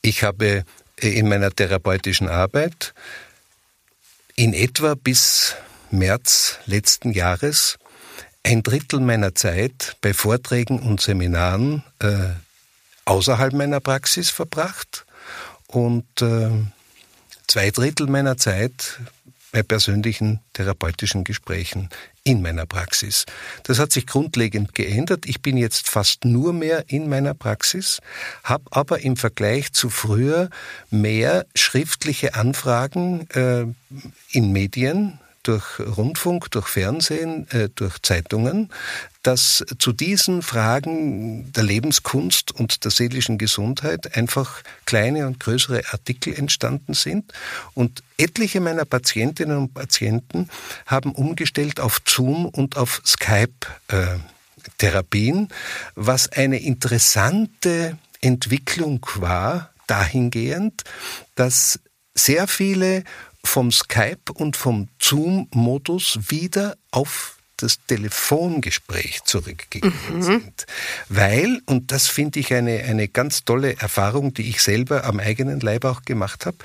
Ich 0.00 0.22
habe 0.22 0.64
in 0.96 1.28
meiner 1.28 1.50
therapeutischen 1.50 2.28
Arbeit 2.28 2.94
in 4.36 4.54
etwa 4.54 4.94
bis 4.94 5.54
März 5.90 6.58
letzten 6.66 7.12
Jahres 7.12 7.78
ein 8.42 8.62
Drittel 8.62 9.00
meiner 9.00 9.34
Zeit 9.34 9.96
bei 10.00 10.14
Vorträgen 10.14 10.78
und 10.78 11.00
Seminaren 11.00 11.82
äh, 11.98 12.30
außerhalb 13.04 13.52
meiner 13.52 13.80
Praxis 13.80 14.30
verbracht 14.30 15.04
und 15.66 16.22
äh, 16.22 16.50
zwei 17.46 17.70
Drittel 17.70 18.06
meiner 18.06 18.36
Zeit 18.36 19.00
bei 19.52 19.62
persönlichen 19.62 20.40
therapeutischen 20.52 21.24
Gesprächen 21.24 21.88
in 22.24 22.42
meiner 22.42 22.66
Praxis. 22.66 23.26
Das 23.62 23.78
hat 23.78 23.92
sich 23.92 24.06
grundlegend 24.06 24.74
geändert. 24.74 25.26
Ich 25.26 25.42
bin 25.42 25.56
jetzt 25.56 25.88
fast 25.88 26.24
nur 26.24 26.52
mehr 26.52 26.84
in 26.88 27.08
meiner 27.08 27.34
Praxis, 27.34 28.00
habe 28.44 28.64
aber 28.70 29.00
im 29.00 29.16
Vergleich 29.16 29.72
zu 29.72 29.90
früher 29.90 30.50
mehr 30.90 31.46
schriftliche 31.54 32.34
Anfragen 32.34 33.28
äh, 33.30 33.66
in 34.30 34.52
Medien, 34.52 35.19
durch 35.42 35.80
Rundfunk, 35.80 36.50
durch 36.50 36.68
Fernsehen, 36.68 37.48
äh, 37.50 37.68
durch 37.74 38.00
Zeitungen, 38.02 38.70
dass 39.22 39.64
zu 39.78 39.92
diesen 39.92 40.42
Fragen 40.42 41.52
der 41.52 41.62
Lebenskunst 41.62 42.52
und 42.52 42.84
der 42.84 42.90
seelischen 42.90 43.38
Gesundheit 43.38 44.16
einfach 44.16 44.62
kleine 44.86 45.26
und 45.26 45.40
größere 45.40 45.82
Artikel 45.92 46.34
entstanden 46.34 46.94
sind. 46.94 47.32
Und 47.74 48.02
etliche 48.16 48.60
meiner 48.60 48.84
Patientinnen 48.84 49.56
und 49.56 49.74
Patienten 49.74 50.48
haben 50.86 51.12
umgestellt 51.12 51.80
auf 51.80 52.00
Zoom 52.06 52.46
und 52.46 52.76
auf 52.76 53.02
Skype. 53.04 53.66
Äh, 53.88 54.18
was 55.94 56.32
eine 56.32 56.60
interessante 56.60 57.98
Entwicklung 58.20 59.06
war, 59.16 59.70
dahingehend, 59.86 60.84
dass 61.34 61.80
sehr 62.14 62.46
viele 62.46 63.04
vom 63.44 63.72
Skype 63.72 64.32
und 64.34 64.56
vom 64.56 64.88
Zoom-Modus 65.00 66.18
wieder 66.28 66.76
auf 66.90 67.36
das 67.56 67.78
Telefongespräch 67.86 69.22
zurückgegangen 69.24 69.98
mhm. 70.16 70.22
sind. 70.22 70.66
Weil, 71.08 71.60
und 71.66 71.92
das 71.92 72.06
finde 72.08 72.40
ich 72.40 72.54
eine, 72.54 72.82
eine 72.84 73.08
ganz 73.08 73.44
tolle 73.44 73.76
Erfahrung, 73.76 74.32
die 74.34 74.48
ich 74.48 74.62
selber 74.62 75.04
am 75.04 75.20
eigenen 75.20 75.60
Leib 75.60 75.84
auch 75.84 76.02
gemacht 76.02 76.46
habe, 76.46 76.56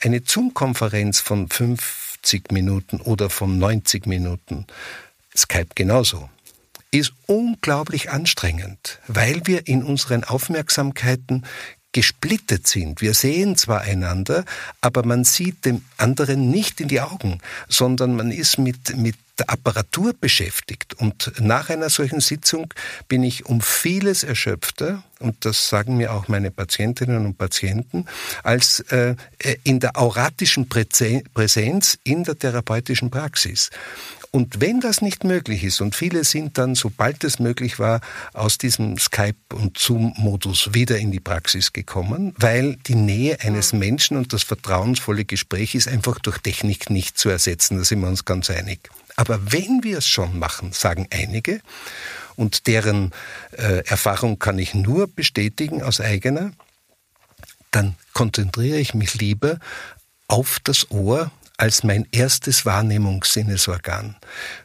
eine 0.00 0.22
Zoom-Konferenz 0.24 1.20
von 1.20 1.48
50 1.48 2.52
Minuten 2.52 3.00
oder 3.00 3.30
von 3.30 3.58
90 3.58 4.06
Minuten, 4.06 4.66
Skype 5.36 5.74
genauso, 5.74 6.30
ist 6.92 7.12
unglaublich 7.26 8.10
anstrengend, 8.10 9.00
weil 9.08 9.42
wir 9.44 9.66
in 9.66 9.82
unseren 9.82 10.24
Aufmerksamkeiten 10.24 11.44
gesplittet 11.96 12.66
sind. 12.66 13.00
Wir 13.00 13.14
sehen 13.14 13.56
zwar 13.56 13.80
einander, 13.80 14.44
aber 14.82 15.02
man 15.06 15.24
sieht 15.24 15.64
dem 15.64 15.80
anderen 15.96 16.50
nicht 16.50 16.78
in 16.82 16.88
die 16.88 17.00
Augen, 17.00 17.38
sondern 17.70 18.14
man 18.14 18.30
ist 18.30 18.58
mit, 18.58 18.94
mit 18.98 19.16
der 19.38 19.48
Apparatur 19.48 20.12
beschäftigt. 20.12 20.92
Und 20.92 21.32
nach 21.40 21.70
einer 21.70 21.88
solchen 21.88 22.20
Sitzung 22.20 22.74
bin 23.08 23.22
ich 23.22 23.46
um 23.46 23.62
vieles 23.62 24.24
erschöpfter, 24.24 25.04
und 25.18 25.46
das 25.46 25.70
sagen 25.70 25.96
mir 25.96 26.12
auch 26.12 26.28
meine 26.28 26.50
Patientinnen 26.50 27.24
und 27.24 27.38
Patienten, 27.38 28.04
als 28.42 28.80
äh, 28.90 29.16
in 29.64 29.80
der 29.80 29.96
auratischen 29.96 30.68
Präsenz 30.68 31.98
in 32.04 32.24
der 32.24 32.38
therapeutischen 32.38 33.10
Praxis. 33.10 33.70
Und 34.30 34.60
wenn 34.60 34.80
das 34.80 35.00
nicht 35.00 35.24
möglich 35.24 35.64
ist, 35.64 35.80
und 35.80 35.94
viele 35.94 36.24
sind 36.24 36.58
dann, 36.58 36.74
sobald 36.74 37.24
es 37.24 37.38
möglich 37.38 37.78
war, 37.78 38.00
aus 38.32 38.58
diesem 38.58 38.98
Skype- 38.98 39.54
und 39.54 39.78
Zoom-Modus 39.78 40.74
wieder 40.74 40.98
in 40.98 41.10
die 41.10 41.20
Praxis 41.20 41.72
gekommen, 41.72 42.34
weil 42.38 42.76
die 42.86 42.94
Nähe 42.94 43.40
eines 43.40 43.72
Menschen 43.72 44.16
und 44.16 44.32
das 44.32 44.42
vertrauensvolle 44.42 45.24
Gespräch 45.24 45.74
ist 45.74 45.88
einfach 45.88 46.18
durch 46.18 46.38
Technik 46.38 46.90
nicht 46.90 47.18
zu 47.18 47.28
ersetzen, 47.28 47.78
da 47.78 47.84
sind 47.84 48.00
wir 48.00 48.08
uns 48.08 48.24
ganz 48.24 48.50
einig. 48.50 48.90
Aber 49.16 49.52
wenn 49.52 49.82
wir 49.82 49.98
es 49.98 50.08
schon 50.08 50.38
machen, 50.38 50.72
sagen 50.72 51.08
einige, 51.10 51.60
und 52.36 52.66
deren 52.66 53.12
äh, 53.52 53.84
Erfahrung 53.86 54.38
kann 54.38 54.58
ich 54.58 54.74
nur 54.74 55.06
bestätigen 55.08 55.82
aus 55.82 56.00
eigener, 56.00 56.52
dann 57.70 57.96
konzentriere 58.12 58.78
ich 58.78 58.94
mich 58.94 59.14
lieber 59.14 59.58
auf 60.28 60.58
das 60.62 60.90
Ohr 60.90 61.30
als 61.56 61.84
mein 61.84 62.06
erstes 62.12 62.66
Wahrnehmungssinnesorgan, 62.66 64.16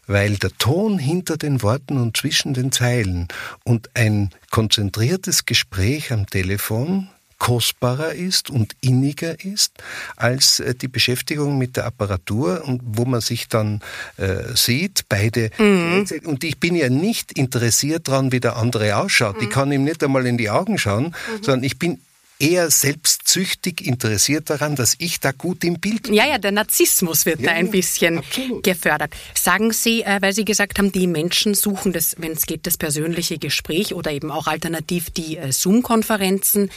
weil 0.08 0.38
der 0.38 0.52
Ton 0.58 1.00
hinter 1.00 1.38
den 1.38 1.62
Worten 1.62 1.98
und 1.98 2.18
zwischen 2.18 2.54
den 2.54 2.72
Zeilen 2.72 3.28
und 3.64 3.90
ein 3.94 4.32
konzentriertes 4.50 5.46
Gespräch 5.46 6.12
am 6.12 6.28
Telefon 6.28 7.10
kostbarer 7.42 8.14
ist 8.14 8.52
und 8.52 8.76
inniger 8.82 9.44
ist 9.44 9.74
als 10.16 10.60
äh, 10.60 10.76
die 10.76 10.88
Beschäftigung 10.88 11.58
mit 11.58 11.76
der 11.76 11.88
Apparatur 11.88 12.64
und 12.64 12.82
wo 12.86 13.04
man 13.06 13.20
sich 13.20 13.48
dann 13.48 13.82
äh, 14.18 14.56
sieht, 14.56 15.06
beide. 15.10 15.50
Mhm. 15.58 16.06
Und 16.26 16.44
ich 16.44 16.60
bin 16.60 16.76
ja 16.76 16.90
nicht 16.90 17.32
interessiert 17.32 18.10
daran, 18.10 18.32
wie 18.32 18.40
der 18.40 18.58
andere 18.58 18.96
ausschaut. 18.96 19.38
Mhm. 19.38 19.42
Ich 19.42 19.50
kann 19.50 19.72
ihm 19.72 19.84
nicht 19.84 20.04
einmal 20.04 20.28
in 20.28 20.38
die 20.38 20.52
Augen 20.52 20.78
schauen, 20.78 21.06
mhm. 21.06 21.44
sondern 21.44 21.64
ich 21.64 21.80
bin 21.80 22.00
eher 22.42 22.70
selbstsüchtig 22.72 23.86
interessiert 23.86 24.50
daran, 24.50 24.76
dass 24.76 24.96
ich 24.98 25.20
da 25.20 25.32
gut 25.32 25.64
im 25.64 25.80
Bild 25.80 26.04
bin. 26.04 26.14
Ja, 26.14 26.26
ja, 26.26 26.38
der 26.38 26.52
Narzissmus 26.52 27.26
wird 27.26 27.40
ja, 27.40 27.48
da 27.48 27.54
ein 27.54 27.70
bisschen 27.70 28.20
absolut. 28.20 28.64
gefördert. 28.64 29.14
Sagen 29.36 29.72
Sie, 29.72 30.02
äh, 30.02 30.22
weil 30.22 30.34
Sie 30.34 30.46
gesagt 30.46 30.80
haben, 30.80 30.92
die 30.92 31.08
Menschen 31.08 31.54
suchen 31.54 31.94
das, 31.94 32.16
wenn 32.18 32.32
es 32.32 32.46
geht, 32.46 32.66
das 32.66 32.78
persönliche 32.78 33.38
Gespräch 33.38 33.94
oder 33.94 34.12
eben 34.12 34.32
auch 34.32 34.48
alternativ 34.48 35.10
die 35.12 35.38
äh, 35.38 35.52
Zoom-Konferenzen. 35.52 36.72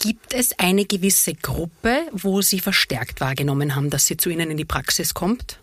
Gibt 0.00 0.34
es 0.34 0.58
eine 0.58 0.84
gewisse 0.84 1.34
Gruppe, 1.34 2.02
wo 2.12 2.42
Sie 2.42 2.60
verstärkt 2.60 3.20
wahrgenommen 3.20 3.74
haben, 3.74 3.88
dass 3.88 4.06
sie 4.06 4.16
zu 4.16 4.28
Ihnen 4.28 4.50
in 4.50 4.56
die 4.56 4.66
Praxis 4.66 5.14
kommt? 5.14 5.58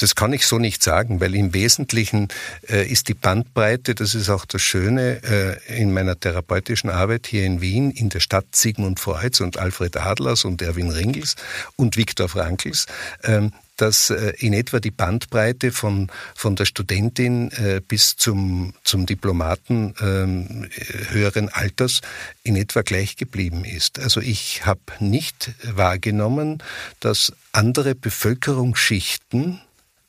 Das 0.00 0.14
kann 0.14 0.32
ich 0.32 0.46
so 0.46 0.58
nicht 0.58 0.82
sagen, 0.82 1.20
weil 1.20 1.34
im 1.34 1.52
Wesentlichen 1.52 2.28
äh, 2.68 2.86
ist 2.86 3.08
die 3.08 3.14
Bandbreite, 3.14 3.94
das 3.94 4.14
ist 4.14 4.30
auch 4.30 4.46
das 4.46 4.62
Schöne 4.62 5.20
äh, 5.68 5.80
in 5.80 5.92
meiner 5.92 6.18
therapeutischen 6.18 6.88
Arbeit 6.88 7.26
hier 7.26 7.44
in 7.44 7.60
Wien, 7.60 7.90
in 7.90 8.08
der 8.08 8.20
Stadt 8.20 8.46
Sigmund 8.52 8.98
Freuds 8.98 9.40
und 9.42 9.58
Alfred 9.58 9.98
Adlers 9.98 10.46
und 10.46 10.62
Erwin 10.62 10.90
Ringels 10.90 11.36
und 11.76 11.98
Viktor 11.98 12.30
Frankls, 12.30 12.86
ähm, 13.24 13.52
dass 13.76 14.10
äh, 14.10 14.32
in 14.38 14.54
etwa 14.54 14.80
die 14.80 14.90
Bandbreite 14.90 15.72
von, 15.72 16.10
von 16.34 16.56
der 16.56 16.64
Studentin 16.64 17.50
äh, 17.52 17.80
bis 17.86 18.16
zum, 18.16 18.74
zum 18.84 19.04
Diplomaten 19.06 19.94
ähm, 20.00 20.66
höheren 21.10 21.48
Alters 21.50 22.00
in 22.42 22.56
etwa 22.56 22.82
gleich 22.82 23.16
geblieben 23.16 23.64
ist. 23.64 23.98
Also 23.98 24.20
ich 24.20 24.64
habe 24.64 24.80
nicht 24.98 25.52
wahrgenommen, 25.62 26.62
dass 27.00 27.32
andere 27.52 27.94
Bevölkerungsschichten 27.94 29.60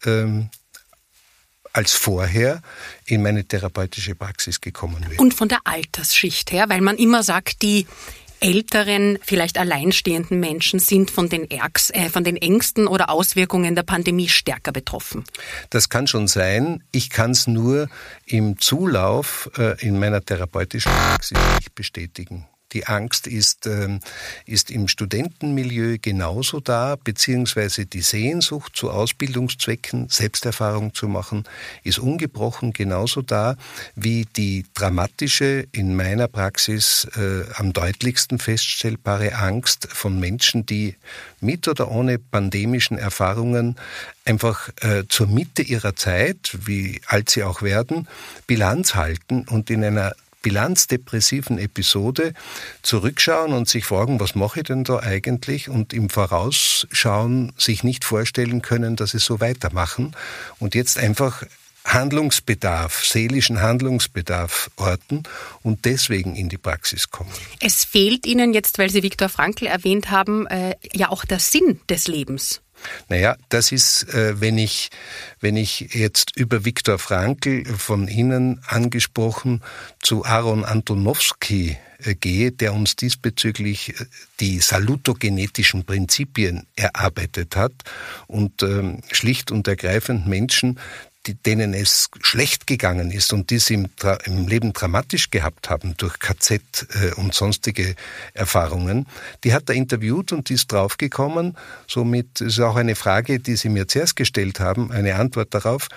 ähm, 0.06 0.50
als 1.74 1.94
vorher 1.94 2.62
in 3.06 3.22
meine 3.22 3.46
therapeutische 3.46 4.16
Praxis 4.16 4.60
gekommen 4.60 5.06
wäre. 5.10 5.22
Und 5.22 5.34
von 5.34 5.48
der 5.48 5.60
Altersschicht 5.64 6.52
her, 6.52 6.66
weil 6.68 6.82
man 6.82 6.98
immer 6.98 7.24
sagt, 7.24 7.62
die 7.62 7.88
älteren, 8.42 9.20
vielleicht 9.22 9.58
alleinstehenden 9.58 10.40
Menschen 10.40 10.80
sind 10.80 11.12
von 11.12 11.30
den, 11.30 11.50
Ärgs, 11.50 11.92
äh, 11.92 12.10
von 12.10 12.24
den 12.24 12.38
Ängsten 12.38 12.88
oder 12.88 13.10
Auswirkungen 13.10 13.76
der 13.76 13.84
Pandemie 13.84 14.28
stärker 14.28 14.72
betroffen. 14.72 15.24
Das 15.70 15.90
kann 15.90 16.08
schon 16.08 16.28
sein. 16.28 16.84
Ich 16.92 17.12
kann 17.12 17.32
es 17.32 17.48
nur 17.48 17.88
im 18.26 18.60
Zulauf 18.60 19.50
äh, 19.58 19.80
in 19.86 20.00
meiner 20.00 20.26
therapeutischen 20.26 20.92
Praxis 20.92 21.38
nicht 21.60 21.76
bestätigen. 21.76 22.48
Die 22.74 22.88
Angst 22.88 23.28
ist, 23.28 23.68
ähm, 23.68 24.00
ist 24.46 24.72
im 24.72 24.88
Studentenmilieu 24.88 25.98
genauso 26.02 26.60
da, 26.60 26.96
beziehungsweise 26.96 27.86
die 27.86 28.02
Sehnsucht 28.02 28.76
zu 28.76 28.92
Ausbildungszwecken, 28.92 30.10
Selbsterfahrung 30.10 30.94
zu 30.94 31.08
machen, 31.08 31.44
ist 31.84 32.00
ungebrochen 32.00 32.74
genauso 32.74 33.22
da 33.22 33.56
wie 33.96 34.26
die 34.26 34.66
dramatische, 34.74 35.68
in 35.72 35.96
meiner 35.96 36.28
Praxis 36.28 37.08
äh, 37.16 37.44
am 37.56 37.74
deutlichsten 37.74 38.40
feststellbare 38.40 39.36
Angst 39.36 39.88
von 39.92 40.20
Menschen, 40.20 40.66
die 40.66 40.96
mit 41.40 41.68
oder 41.68 41.92
ohne 41.92 42.20
pandemischen 42.20 42.98
Erfahrungen 42.98 43.76
einfach 44.26 44.70
äh, 44.82 45.04
zur 45.10 45.28
Mitte 45.28 45.62
ihrer 45.62 45.96
Zeit, 45.96 46.58
wie 46.66 47.02
alt 47.08 47.30
sie 47.30 47.44
auch 47.44 47.62
werden, 47.62 48.08
Bilanz 48.48 48.96
halten 48.96 49.46
und 49.48 49.70
in 49.70 49.84
einer 49.84 50.14
bilanzdepressiven 50.42 51.58
Episode 51.58 52.34
zurückschauen 52.82 53.54
und 53.54 53.68
sich 53.68 53.86
fragen, 53.86 54.20
was 54.20 54.36
mache 54.36 54.62
ich 54.62 54.66
denn 54.66 54.84
da 54.84 55.00
eigentlich 55.00 55.70
und 55.70 55.94
im 55.94 56.10
Vorausschauen 56.10 57.54
sich 57.58 57.84
nicht 57.84 58.04
vorstellen 58.04 58.62
können, 58.62 58.96
dass 58.96 59.12
sie 59.12 59.20
so 59.20 59.40
weitermachen 59.40 60.16
und 60.60 60.76
jetzt 60.76 60.98
einfach 60.98 61.44
Handlungsbedarf, 61.86 63.06
seelischen 63.06 63.62
Handlungsbedarf 63.62 64.70
orten 64.76 65.24
und 65.64 65.86
deswegen 65.86 66.36
in 66.36 66.48
die 66.48 66.58
Praxis 66.58 67.10
kommen. 67.10 67.32
Es 67.60 67.84
fehlt 67.84 68.26
Ihnen 68.26 68.54
jetzt, 68.54 68.78
weil 68.78 68.90
Sie 68.90 69.02
Viktor 69.04 69.30
Frankl 69.30 69.66
erwähnt 69.66 70.12
haben, 70.12 70.46
äh, 70.48 70.76
ja 70.94 71.10
auch 71.10 71.26
der 71.26 71.40
Sinn 71.40 71.80
des 71.90 72.08
Lebens. 72.08 72.62
Naja, 73.10 73.36
das 73.50 73.72
ist, 73.72 74.14
äh, 74.14 74.40
wenn 74.40 74.58
ich, 74.58 74.90
wenn 75.40 75.58
ich 75.58 75.94
jetzt 75.94 76.36
über 76.36 76.66
Viktor 76.66 77.00
Frankl 77.00 77.66
von 77.66 78.08
Ihnen 78.08 78.62
angesprochen 78.66 79.62
zu 80.00 80.26
Aaron 80.26 80.66
Antonowski 80.66 81.78
äh, 82.04 82.16
gehe, 82.16 82.52
der 82.52 82.74
uns 82.74 82.96
diesbezüglich 82.96 84.00
äh, 84.00 84.06
die 84.40 84.60
salutogenetischen 84.60 85.86
Prinzipien 85.86 86.68
erarbeitet 86.76 87.56
hat 87.56 87.74
und 88.28 88.64
ähm, 88.64 89.02
schlicht 89.12 89.52
und 89.52 89.68
ergreifend 89.68 90.28
Menschen 90.28 90.80
denen 91.28 91.74
es 91.76 92.10
schlecht 92.22 92.66
gegangen 92.66 93.12
ist 93.12 93.32
und 93.32 93.52
die 93.52 93.60
sie 93.60 93.76
im, 93.76 93.90
im 94.26 94.48
Leben 94.48 94.74
dramatisch 94.74 95.30
gehabt 95.30 95.70
haben 95.70 95.96
durch 95.98 96.18
KZ 96.18 96.88
äh, 96.94 97.14
und 97.14 97.36
sonstige 97.36 97.96
Erfahrungen, 98.34 99.06
die 99.44 99.54
hat 99.54 99.70
er 99.70 99.76
interviewt 99.76 100.32
und 100.32 100.50
die 100.50 100.56
ist 100.56 100.72
draufgekommen. 100.72 101.56
Somit 101.88 102.42
ist 102.42 102.60
auch 102.60 102.76
eine 102.76 102.96
Frage, 102.96 103.40
die 103.40 103.56
Sie 103.56 103.70
mir 103.70 103.88
zuerst 103.88 104.16
gestellt 104.16 104.60
haben, 104.60 104.92
eine 104.92 105.16
Antwort 105.16 105.54
darauf 105.54 105.90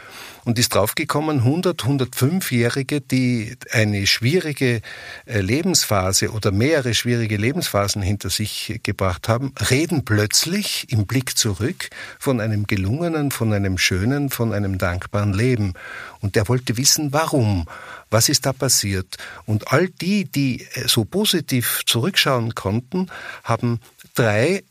und 0.45 0.59
ist 0.59 0.75
draufgekommen, 0.75 1.39
100, 1.39 1.83
105-Jährige, 1.83 3.01
die 3.01 3.57
eine 3.71 4.07
schwierige 4.07 4.83
äh, 5.25 5.41
Lebensphase 5.41 6.33
oder 6.33 6.53
mehrere 6.53 6.93
schwierige 6.93 7.39
Lebensphasen 7.39 8.03
hinter 8.03 8.29
sich 8.29 8.79
gebracht 8.83 9.29
haben, 9.29 9.55
reden 9.71 10.05
plötzlich 10.05 10.93
im 10.93 11.07
Blick 11.07 11.39
zurück 11.39 11.89
von 12.19 12.43
einem 12.43 12.67
gelungenen, 12.67 13.31
von 13.31 13.53
einem 13.55 13.79
schönen, 13.79 14.29
von 14.29 14.53
einem 14.53 14.77
dankbaren 14.77 15.14
Leben. 15.23 15.75
Und 16.21 16.37
er 16.37 16.49
wollte 16.49 16.77
wissen, 16.77 17.13
warum, 17.13 17.67
was 18.11 18.29
ist 18.29 18.47
da 18.47 18.53
passiert. 18.53 19.17
Und 19.47 19.73
all 19.73 19.89
die, 19.89 20.25
die 20.25 20.63
äh, 20.75 20.89
so 20.89 21.05
positiv 21.05 21.83
zurückschauen 21.87 22.55
konnten, 22.55 23.11
haben 23.45 23.81
drei 24.15 24.63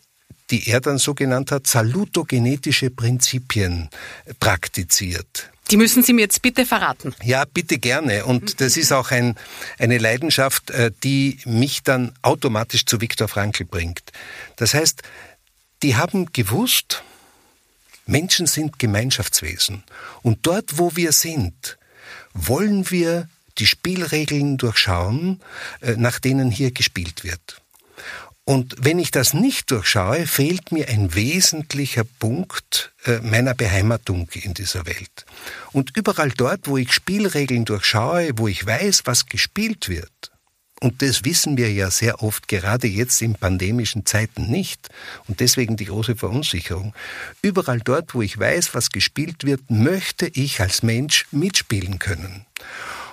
die 0.49 0.69
er 0.69 0.81
dann 0.81 0.97
so 0.97 1.13
genannt 1.13 1.51
hat, 1.51 1.67
salutogenetische 1.67 2.91
Prinzipien 2.91 3.89
praktiziert. 4.39 5.49
Die 5.71 5.77
müssen 5.77 6.03
Sie 6.03 6.13
mir 6.13 6.21
jetzt 6.21 6.41
bitte 6.41 6.65
verraten. 6.65 7.15
Ja, 7.23 7.45
bitte 7.45 7.79
gerne. 7.79 8.25
Und 8.25 8.59
das 8.59 8.75
ist 8.75 8.91
auch 8.91 9.11
ein, 9.11 9.35
eine 9.79 9.97
Leidenschaft, 9.97 10.69
äh, 10.71 10.91
die 11.03 11.39
mich 11.45 11.83
dann 11.83 12.11
automatisch 12.21 12.85
zu 12.85 12.99
Viktor 12.99 13.27
Frankl 13.27 13.65
bringt. 13.65 14.11
Das 14.57 14.73
heißt, 14.73 15.01
die 15.81 15.95
haben 15.95 16.31
gewusst, 16.33 17.03
Menschen 18.05 18.47
sind 18.47 18.79
Gemeinschaftswesen. 18.79 19.83
Und 20.21 20.39
dort, 20.45 20.77
wo 20.77 20.95
wir 20.95 21.11
sind, 21.11 21.77
wollen 22.33 22.89
wir 22.91 23.29
die 23.57 23.67
Spielregeln 23.67 24.57
durchschauen, 24.57 25.39
äh, 25.81 25.95
nach 25.95 26.19
denen 26.19 26.51
hier 26.51 26.71
gespielt 26.71 27.23
wird. 27.23 27.61
Und 28.45 28.75
wenn 28.77 28.99
ich 28.99 29.11
das 29.11 29.33
nicht 29.33 29.71
durchschaue, 29.71 30.27
fehlt 30.27 30.73
mir 30.73 30.89
ein 30.89 31.15
wesentlicher 31.15 32.03
Punkt 32.03 32.91
äh, 33.05 33.19
meiner 33.19 33.53
Beheimatung 33.53 34.27
in 34.33 34.53
dieser 34.53 34.85
Welt. 34.85 35.25
Und 35.71 35.95
überall 35.95 36.31
dort, 36.31 36.67
wo 36.67 36.77
ich 36.77 36.91
Spielregeln 36.91 37.63
durchschaue, 37.63 38.31
wo 38.35 38.49
ich 38.49 38.65
weiß, 38.65 39.03
was 39.05 39.27
gespielt 39.27 39.87
wird, 39.87 40.32
und 40.83 41.01
das 41.01 41.23
wissen 41.23 41.55
wir 41.55 41.71
ja 41.71 41.89
sehr 41.89 42.21
oft, 42.21 42.49
gerade 42.49 42.87
jetzt 42.87 43.21
in 43.21 43.35
pandemischen 43.35 44.05
Zeiten 44.05 44.51
nicht. 44.51 44.89
Und 45.29 45.39
deswegen 45.39 45.77
die 45.77 45.85
große 45.85 46.17
Verunsicherung. 46.17 46.93
Überall 47.41 47.79
dort, 47.79 48.13
wo 48.13 48.21
ich 48.21 48.37
weiß, 48.37 48.75
was 48.75 48.89
gespielt 48.89 49.45
wird, 49.45 49.61
möchte 49.69 50.27
ich 50.27 50.59
als 50.59 50.83
Mensch 50.83 51.25
mitspielen 51.31 51.99
können. 51.99 52.45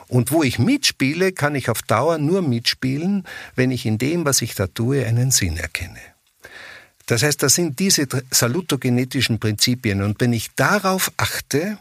Und 0.09 0.33
wo 0.33 0.43
ich 0.43 0.59
mitspiele, 0.59 1.31
kann 1.31 1.55
ich 1.55 1.69
auf 1.69 1.83
Dauer 1.83 2.19
nur 2.19 2.43
mitspielen, 2.43 3.25
wenn 3.55 3.71
ich 3.71 3.87
in 3.87 3.99
dem, 3.99 4.25
was 4.25 4.43
ich 4.43 4.57
da 4.57 4.67
tue, 4.67 5.07
einen 5.07 5.31
Sinn 5.31 5.57
erkenne. 5.57 6.01
Das 7.07 7.23
heißt, 7.23 7.41
das 7.41 7.55
sind 7.55 7.79
diese 7.79 8.09
salutogenetischen 8.33 9.39
Prinzipien. 9.39 10.03
Und 10.03 10.21
wenn 10.21 10.33
ich 10.33 10.51
darauf 10.57 11.13
achte, 11.19 11.79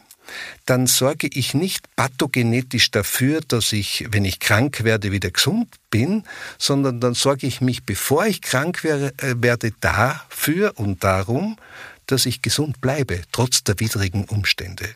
dann 0.66 0.86
sorge 0.86 1.28
ich 1.32 1.54
nicht 1.54 1.84
pathogenetisch 1.96 2.90
dafür, 2.90 3.40
dass 3.46 3.72
ich, 3.72 4.06
wenn 4.10 4.24
ich 4.24 4.40
krank 4.40 4.84
werde, 4.84 5.12
wieder 5.12 5.30
gesund 5.30 5.68
bin, 5.90 6.24
sondern 6.58 7.00
dann 7.00 7.14
sorge 7.14 7.46
ich 7.46 7.60
mich, 7.60 7.84
bevor 7.84 8.26
ich 8.26 8.42
krank 8.42 8.84
äh, 8.84 9.10
werde, 9.18 9.72
dafür 9.80 10.72
und 10.76 11.02
darum, 11.04 11.56
dass 12.10 12.26
ich 12.26 12.42
gesund 12.42 12.80
bleibe, 12.80 13.20
trotz 13.32 13.64
der 13.64 13.78
widrigen 13.80 14.24
Umstände. 14.24 14.88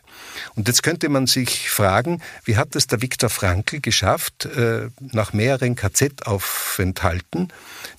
Und 0.55 0.67
jetzt 0.67 0.83
könnte 0.83 1.09
man 1.09 1.27
sich 1.27 1.69
fragen, 1.69 2.21
wie 2.43 2.57
hat 2.57 2.75
es 2.75 2.87
der 2.87 3.01
Viktor 3.01 3.29
Frankl 3.29 3.79
geschafft, 3.79 4.45
äh, 4.45 4.89
nach 4.99 5.33
mehreren 5.33 5.75
KZ-Aufenthalten 5.75 7.49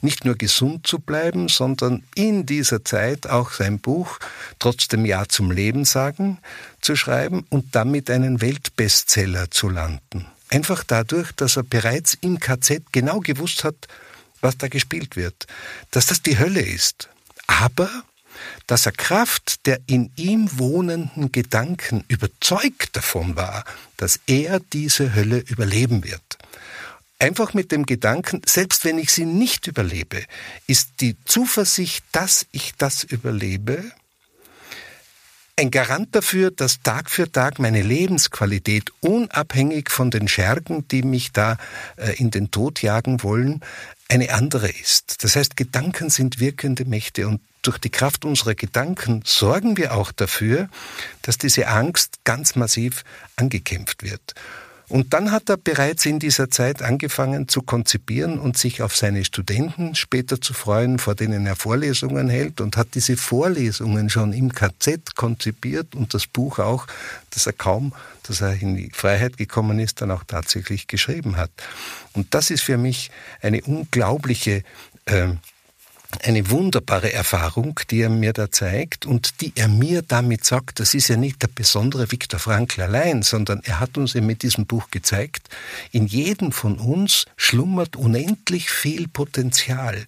nicht 0.00 0.24
nur 0.24 0.36
gesund 0.36 0.86
zu 0.86 0.98
bleiben, 0.98 1.48
sondern 1.48 2.02
in 2.14 2.46
dieser 2.46 2.84
Zeit 2.84 3.26
auch 3.26 3.52
sein 3.52 3.78
Buch 3.78 4.18
Trotzdem 4.58 5.04
Ja 5.04 5.26
zum 5.28 5.50
Leben 5.50 5.84
sagen 5.84 6.38
zu 6.80 6.96
schreiben 6.96 7.46
und 7.50 7.74
damit 7.74 8.10
einen 8.10 8.40
Weltbestseller 8.40 9.50
zu 9.50 9.68
landen. 9.68 10.26
Einfach 10.48 10.84
dadurch, 10.84 11.32
dass 11.32 11.56
er 11.56 11.64
bereits 11.64 12.14
im 12.20 12.38
KZ 12.38 12.92
genau 12.92 13.20
gewusst 13.20 13.64
hat, 13.64 13.88
was 14.40 14.56
da 14.58 14.68
gespielt 14.68 15.16
wird, 15.16 15.46
dass 15.90 16.06
das 16.06 16.22
die 16.22 16.38
Hölle 16.38 16.60
ist. 16.60 17.08
Aber 17.46 17.90
dass 18.66 18.86
er 18.86 18.92
Kraft 18.92 19.66
der 19.66 19.80
in 19.86 20.10
ihm 20.16 20.58
wohnenden 20.58 21.32
Gedanken 21.32 22.04
überzeugt 22.08 22.96
davon 22.96 23.36
war, 23.36 23.64
dass 23.96 24.20
er 24.26 24.60
diese 24.60 25.14
Hölle 25.14 25.38
überleben 25.38 26.04
wird. 26.04 26.38
Einfach 27.18 27.54
mit 27.54 27.72
dem 27.72 27.86
Gedanken, 27.86 28.42
selbst 28.44 28.84
wenn 28.84 28.98
ich 28.98 29.10
sie 29.10 29.24
nicht 29.24 29.66
überlebe, 29.66 30.22
ist 30.66 31.00
die 31.00 31.16
Zuversicht, 31.24 32.04
dass 32.12 32.46
ich 32.52 32.74
das 32.76 33.04
überlebe, 33.04 33.84
ein 35.58 35.70
Garant 35.70 36.14
dafür, 36.14 36.50
dass 36.50 36.82
Tag 36.82 37.08
für 37.08 37.32
Tag 37.32 37.58
meine 37.58 37.80
Lebensqualität 37.80 38.92
unabhängig 39.00 39.90
von 39.90 40.10
den 40.10 40.28
Schergen, 40.28 40.86
die 40.88 41.02
mich 41.02 41.32
da 41.32 41.56
äh, 41.96 42.14
in 42.18 42.30
den 42.30 42.50
Tod 42.50 42.82
jagen 42.82 43.22
wollen, 43.22 43.62
eine 44.10 44.34
andere 44.34 44.68
ist. 44.68 45.24
Das 45.24 45.34
heißt, 45.34 45.56
Gedanken 45.56 46.10
sind 46.10 46.40
wirkende 46.40 46.84
Mächte 46.84 47.26
und 47.26 47.40
durch 47.66 47.78
die 47.78 47.90
Kraft 47.90 48.24
unserer 48.24 48.54
Gedanken 48.54 49.22
sorgen 49.24 49.76
wir 49.76 49.94
auch 49.94 50.12
dafür, 50.12 50.68
dass 51.22 51.38
diese 51.38 51.68
Angst 51.68 52.24
ganz 52.24 52.54
massiv 52.54 53.04
angekämpft 53.36 54.02
wird. 54.02 54.34
Und 54.88 55.14
dann 55.14 55.32
hat 55.32 55.48
er 55.48 55.56
bereits 55.56 56.06
in 56.06 56.20
dieser 56.20 56.48
Zeit 56.48 56.80
angefangen 56.80 57.48
zu 57.48 57.62
konzipieren 57.62 58.38
und 58.38 58.56
sich 58.56 58.82
auf 58.82 58.96
seine 58.96 59.24
Studenten 59.24 59.96
später 59.96 60.40
zu 60.40 60.54
freuen, 60.54 61.00
vor 61.00 61.16
denen 61.16 61.44
er 61.44 61.56
Vorlesungen 61.56 62.28
hält 62.28 62.60
und 62.60 62.76
hat 62.76 62.94
diese 62.94 63.16
Vorlesungen 63.16 64.10
schon 64.10 64.32
im 64.32 64.52
KZ 64.52 65.16
konzipiert 65.16 65.96
und 65.96 66.14
das 66.14 66.28
Buch 66.28 66.60
auch, 66.60 66.86
das 67.30 67.46
er 67.46 67.52
kaum, 67.52 67.94
dass 68.22 68.40
er 68.40 68.54
in 68.62 68.76
die 68.76 68.90
Freiheit 68.92 69.38
gekommen 69.38 69.80
ist, 69.80 70.02
dann 70.02 70.12
auch 70.12 70.22
tatsächlich 70.24 70.86
geschrieben 70.86 71.36
hat. 71.36 71.50
Und 72.12 72.32
das 72.32 72.50
ist 72.52 72.62
für 72.62 72.78
mich 72.78 73.10
eine 73.42 73.62
unglaubliche 73.62 74.62
äh, 75.06 75.30
eine 76.22 76.50
wunderbare 76.50 77.12
Erfahrung, 77.12 77.80
die 77.90 78.00
er 78.00 78.08
mir 78.08 78.32
da 78.32 78.50
zeigt 78.50 79.06
und 79.06 79.40
die 79.40 79.52
er 79.54 79.68
mir 79.68 80.02
damit 80.02 80.44
sagt, 80.44 80.80
das 80.80 80.94
ist 80.94 81.08
ja 81.08 81.16
nicht 81.16 81.42
der 81.42 81.48
besondere 81.48 82.10
Viktor 82.10 82.40
Frankl 82.40 82.82
allein, 82.82 83.22
sondern 83.22 83.60
er 83.64 83.80
hat 83.80 83.98
uns 83.98 84.14
mit 84.14 84.42
diesem 84.42 84.66
Buch 84.66 84.90
gezeigt, 84.90 85.48
in 85.92 86.06
jedem 86.06 86.52
von 86.52 86.78
uns 86.78 87.26
schlummert 87.36 87.96
unendlich 87.96 88.70
viel 88.70 89.08
Potenzial. 89.08 90.06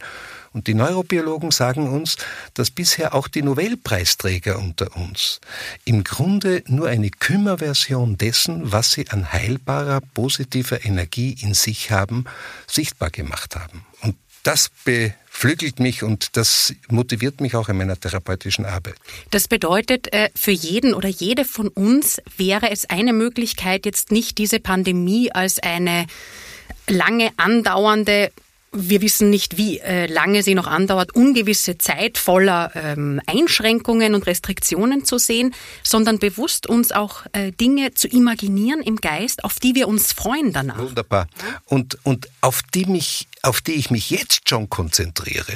Und 0.52 0.66
die 0.66 0.74
Neurobiologen 0.74 1.50
sagen 1.50 1.88
uns, 1.88 2.16
dass 2.54 2.70
bisher 2.70 3.14
auch 3.14 3.28
die 3.28 3.42
Nobelpreisträger 3.42 4.58
unter 4.58 4.96
uns 4.96 5.40
im 5.84 6.04
Grunde 6.04 6.64
nur 6.66 6.88
eine 6.88 7.10
Kümmerversion 7.10 8.16
dessen, 8.16 8.72
was 8.72 8.92
sie 8.92 9.08
an 9.10 9.32
heilbarer, 9.32 10.00
positiver 10.14 10.84
Energie 10.84 11.36
in 11.40 11.54
sich 11.54 11.90
haben, 11.90 12.24
sichtbar 12.66 13.10
gemacht 13.10 13.56
haben. 13.56 13.84
Und 14.00 14.16
das 14.42 14.70
beflügelt 14.84 15.80
mich 15.80 16.02
und 16.02 16.36
das 16.36 16.74
motiviert 16.88 17.40
mich 17.40 17.54
auch 17.54 17.68
in 17.68 17.76
meiner 17.76 17.98
therapeutischen 17.98 18.64
Arbeit. 18.64 18.94
Das 19.30 19.48
bedeutet, 19.48 20.12
äh, 20.12 20.30
für 20.34 20.52
jeden 20.52 20.94
oder 20.94 21.08
jede 21.08 21.44
von 21.44 21.68
uns 21.68 22.20
wäre 22.36 22.70
es 22.70 22.88
eine 22.88 23.12
Möglichkeit, 23.12 23.86
jetzt 23.86 24.10
nicht 24.12 24.38
diese 24.38 24.60
Pandemie 24.60 25.32
als 25.32 25.58
eine 25.58 26.06
lange 26.88 27.30
andauernde 27.36 28.30
wir 28.72 29.00
wissen 29.00 29.30
nicht, 29.30 29.56
wie 29.56 29.78
äh, 29.78 30.06
lange 30.06 30.42
sie 30.42 30.54
noch 30.54 30.66
andauert, 30.66 31.14
ungewisse 31.14 31.78
Zeit 31.78 32.18
voller 32.18 32.70
ähm, 32.74 33.20
Einschränkungen 33.26 34.14
und 34.14 34.26
Restriktionen 34.26 35.04
zu 35.04 35.18
sehen, 35.18 35.54
sondern 35.82 36.18
bewusst 36.18 36.66
uns 36.66 36.92
auch 36.92 37.24
äh, 37.32 37.52
Dinge 37.52 37.94
zu 37.94 38.08
imaginieren 38.08 38.82
im 38.82 38.96
Geist, 38.96 39.44
auf 39.44 39.58
die 39.58 39.74
wir 39.74 39.88
uns 39.88 40.12
freuen 40.12 40.52
danach. 40.52 40.78
Wunderbar. 40.78 41.28
Und, 41.64 41.98
und 42.04 42.28
auf 42.40 42.62
die 42.62 42.84
mich 42.84 43.28
auf 43.42 43.60
die 43.60 43.74
ich 43.74 43.90
mich 43.90 44.10
jetzt 44.10 44.48
schon 44.48 44.68
konzentriere. 44.68 45.52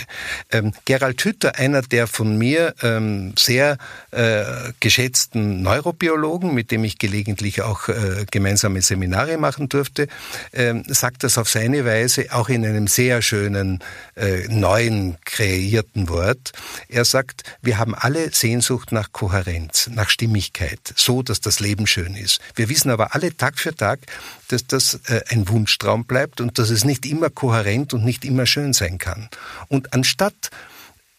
Ähm, 0.51 0.73
Gerald 0.85 1.23
Hütter, 1.25 1.59
einer 1.59 1.83
der 1.83 2.07
von 2.07 2.39
mir 2.39 2.75
ähm, 2.83 3.35
sehr 3.37 3.79
äh, 4.11 4.45
geschätzten 4.81 5.63
Neurobiologen, 5.63 6.55
mit 6.55 6.71
dem 6.71 6.85
ich 6.85 6.99
gelegentlich 6.99 7.63
auch 7.63 7.89
äh, 7.89 8.25
gemeinsame 8.31 8.83
Seminare 8.83 9.37
machen 9.39 9.69
durfte, 9.69 10.09
ähm, 10.53 10.85
sagt 10.87 11.25
das 11.25 11.39
auf 11.39 11.49
seine 11.49 11.85
Weise 11.85 12.27
auch 12.31 12.49
in 12.49 12.65
einem 12.65 12.87
sehr 12.87 13.21
schönen 13.23 13.81
äh, 14.17 14.47
neuen 14.49 15.17
kreierten 15.25 16.09
Wort. 16.09 16.53
Er 16.89 17.05
sagt, 17.05 17.43
wir 17.63 17.79
haben 17.79 17.95
alle 17.95 18.33
Sehnsucht 18.33 18.93
nach 18.93 19.13
Kohärenz, 19.13 19.91
nach 19.93 20.09
Stimmigkeit, 20.09 20.81
so 20.97 21.23
dass 21.23 21.41
das 21.41 21.61
Leben 21.61 21.87
schön 21.87 22.15
ist. 22.15 22.41
Wir 22.55 22.69
wissen 22.69 22.91
aber 22.91 23.15
alle 23.15 23.37
Tag 23.37 23.59
für 23.59 23.75
Tag, 23.75 24.01
dass 24.49 24.67
das 24.67 25.01
äh, 25.07 25.23
ein 25.31 25.49
Wunschtraum 25.49 26.05
bleibt 26.05 26.41
und 26.41 26.59
dass 26.59 26.71
es 26.71 26.85
nicht 26.85 27.07
immer 27.07 27.31
kohärent 27.31 27.72
und 27.95 28.05
nicht 28.05 28.25
immer 28.25 28.47
schön 28.47 28.73
sein 28.73 28.99
kann. 28.99 29.29
Und 29.69 29.93
anstatt 29.95 30.51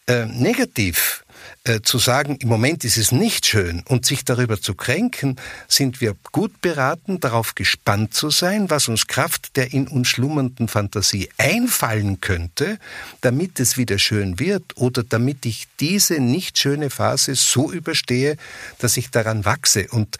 äh, 0.06 0.26
negativ 0.26 1.24
äh, 1.64 1.80
zu 1.80 1.98
sagen, 1.98 2.36
im 2.40 2.48
Moment 2.48 2.84
ist 2.84 2.98
es 2.98 3.10
nicht 3.10 3.46
schön 3.46 3.82
und 3.88 4.04
sich 4.04 4.24
darüber 4.24 4.60
zu 4.60 4.74
kränken, 4.74 5.36
sind 5.66 6.00
wir 6.02 6.14
gut 6.30 6.60
beraten, 6.60 7.20
darauf 7.20 7.54
gespannt 7.54 8.12
zu 8.12 8.30
sein, 8.30 8.68
was 8.68 8.88
uns 8.88 9.06
Kraft 9.06 9.56
der 9.56 9.72
in 9.72 9.88
uns 9.88 10.08
schlummernden 10.08 10.68
Fantasie 10.68 11.30
einfallen 11.38 12.20
könnte, 12.20 12.78
damit 13.22 13.60
es 13.60 13.78
wieder 13.78 13.98
schön 13.98 14.38
wird 14.38 14.76
oder 14.76 15.02
damit 15.02 15.46
ich 15.46 15.68
diese 15.80 16.20
nicht 16.20 16.58
schöne 16.58 16.90
Phase 16.90 17.34
so 17.34 17.72
überstehe, 17.72 18.36
dass 18.78 18.98
ich 18.98 19.10
daran 19.10 19.46
wachse. 19.46 19.86
Und 19.90 20.18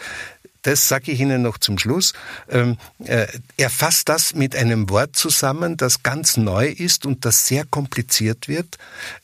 das 0.64 0.88
sage 0.88 1.12
ich 1.12 1.20
Ihnen 1.20 1.42
noch 1.42 1.59
zum 1.59 1.79
Schluss, 1.79 2.12
ähm, 2.50 2.77
äh, 3.05 3.27
er 3.57 3.70
fasst 3.70 4.09
das 4.09 4.35
mit 4.35 4.57
einem 4.57 4.90
Wort 4.90 5.14
zusammen, 5.14 5.77
das 5.77 6.03
ganz 6.03 6.37
neu 6.37 6.66
ist 6.66 7.07
und 7.07 7.24
das 7.24 7.46
sehr 7.46 7.64
kompliziert 7.64 8.48
wird, 8.48 8.79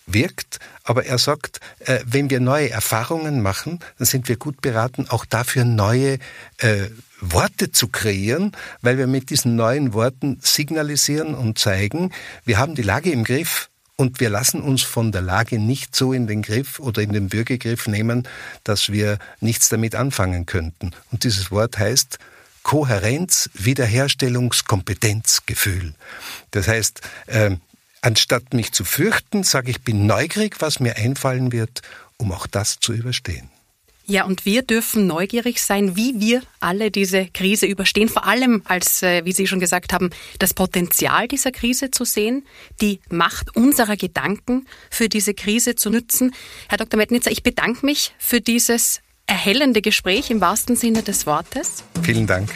wirkt, 0.07 0.61
aber 0.85 1.07
er 1.07 1.19
sagt, 1.19 1.61
äh, 1.81 2.01
wenn 2.05 2.31
wir 2.31 2.41
neue 2.41 2.71
Erfahrungen 2.71 3.43
machen, 3.43 3.81
dann 3.99 4.07
sind 4.07 4.29
wir 4.29 4.37
gut 4.37 4.61
beraten, 4.61 5.07
auch 5.09 5.25
dafür 5.25 5.65
neue 5.65 6.19
äh, 6.59 6.89
Worte 7.21 7.73
zu 7.73 7.89
kreieren, 7.89 8.53
weil 8.83 8.99
wir 8.99 9.07
mit 9.07 9.31
diesen 9.31 9.57
neuen 9.57 9.93
Worten 9.95 10.39
signalisieren 10.43 11.35
und 11.35 11.59
zeigen, 11.59 12.13
wir 12.45 12.59
haben 12.59 12.75
die 12.75 12.83
Lage 12.83 13.11
im 13.11 13.25
Griff, 13.25 13.70
und 14.01 14.19
wir 14.19 14.31
lassen 14.31 14.63
uns 14.63 14.81
von 14.81 15.13
der 15.13 15.21
Lage 15.21 15.59
nicht 15.59 15.95
so 15.95 16.15
in 16.15 16.27
den 16.27 16.41
Griff 16.41 16.81
oder 16.81 17.03
in 17.03 17.13
den 17.13 17.35
Würgegriff 17.35 17.87
nehmen, 17.87 18.27
dass 18.65 18.91
wir 18.91 19.19
nichts 19.41 19.69
damit 19.69 19.95
anfangen 19.95 20.47
könnten. 20.47 20.93
Und 21.13 21.25
dieses 21.25 21.51
Wort 21.51 21.79
heißt 21.79 22.19
Kohärenz, 22.63 23.51
Wiederherstellungskompetenzgefühl. 23.53 25.93
Das 26.51 26.67
heißt, 26.67 27.03
äh, 27.27 27.57
anstatt 28.01 28.55
mich 28.55 28.73
zu 28.73 28.85
fürchten, 28.85 29.43
sage 29.43 29.71
ich, 29.71 29.83
bin 29.83 30.07
neugierig, 30.07 30.57
was 30.61 30.81
mir 30.81 30.97
einfallen 30.97 31.53
wird, 31.53 31.83
um 32.17 32.33
auch 32.33 32.47
das 32.47 32.81
zu 32.81 32.95
überstehen. 32.95 33.51
Ja, 34.11 34.25
und 34.25 34.45
wir 34.45 34.63
dürfen 34.63 35.07
neugierig 35.07 35.63
sein, 35.63 35.95
wie 35.95 36.19
wir 36.19 36.43
alle 36.59 36.91
diese 36.91 37.27
Krise 37.27 37.67
überstehen, 37.67 38.09
vor 38.09 38.27
allem 38.27 38.61
als, 38.65 39.05
äh, 39.05 39.25
wie 39.25 39.31
Sie 39.31 39.47
schon 39.47 39.61
gesagt 39.61 39.93
haben, 39.93 40.11
das 40.41 40.53
Potenzial 40.53 41.29
dieser 41.29 41.53
Krise 41.53 41.93
zu 41.93 42.05
sehen, 42.05 42.45
die 42.81 42.99
Macht 43.09 43.55
unserer 43.55 43.97
Gedanken 43.97 44.67
für 44.91 45.09
diese 45.09 45.33
Krise 45.33 45.77
zu 45.77 45.91
nützen. 45.91 46.35
Herr 46.69 46.79
Dr. 46.79 46.99
Metnitzer, 46.99 47.31
ich 47.31 47.45
bedanke 47.45 47.87
mich 47.87 48.13
für 48.19 48.41
dieses 48.41 49.01
erhellende 49.29 49.81
Gespräch 49.81 50.29
im 50.33 50.41
wahrsten 50.41 50.75
Sinne 50.75 51.05
des 51.05 51.25
Wortes. 51.27 51.85
Vielen 52.03 52.27
Dank. 52.27 52.51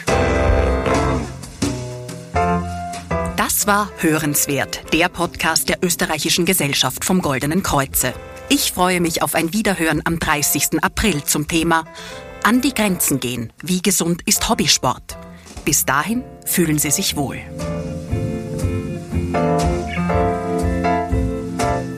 Das 3.37 3.65
war 3.65 3.89
Hörenswert, 3.99 4.81
der 4.91 5.07
Podcast 5.07 5.69
der 5.69 5.77
Österreichischen 5.81 6.45
Gesellschaft 6.45 7.05
vom 7.05 7.21
Goldenen 7.21 7.63
Kreuze. 7.63 8.13
Ich 8.49 8.71
freue 8.71 9.01
mich 9.01 9.23
auf 9.23 9.35
ein 9.35 9.53
Wiederhören 9.53 10.01
am 10.05 10.19
30. 10.19 10.83
April 10.83 11.23
zum 11.23 11.47
Thema 11.47 11.85
An 12.43 12.61
die 12.61 12.73
Grenzen 12.73 13.19
gehen. 13.19 13.53
Wie 13.61 13.81
gesund 13.81 14.21
ist 14.25 14.49
Hobbysport? 14.49 15.17
Bis 15.65 15.85
dahin 15.85 16.23
fühlen 16.45 16.77
Sie 16.77 16.91
sich 16.91 17.15
wohl. 17.15 17.39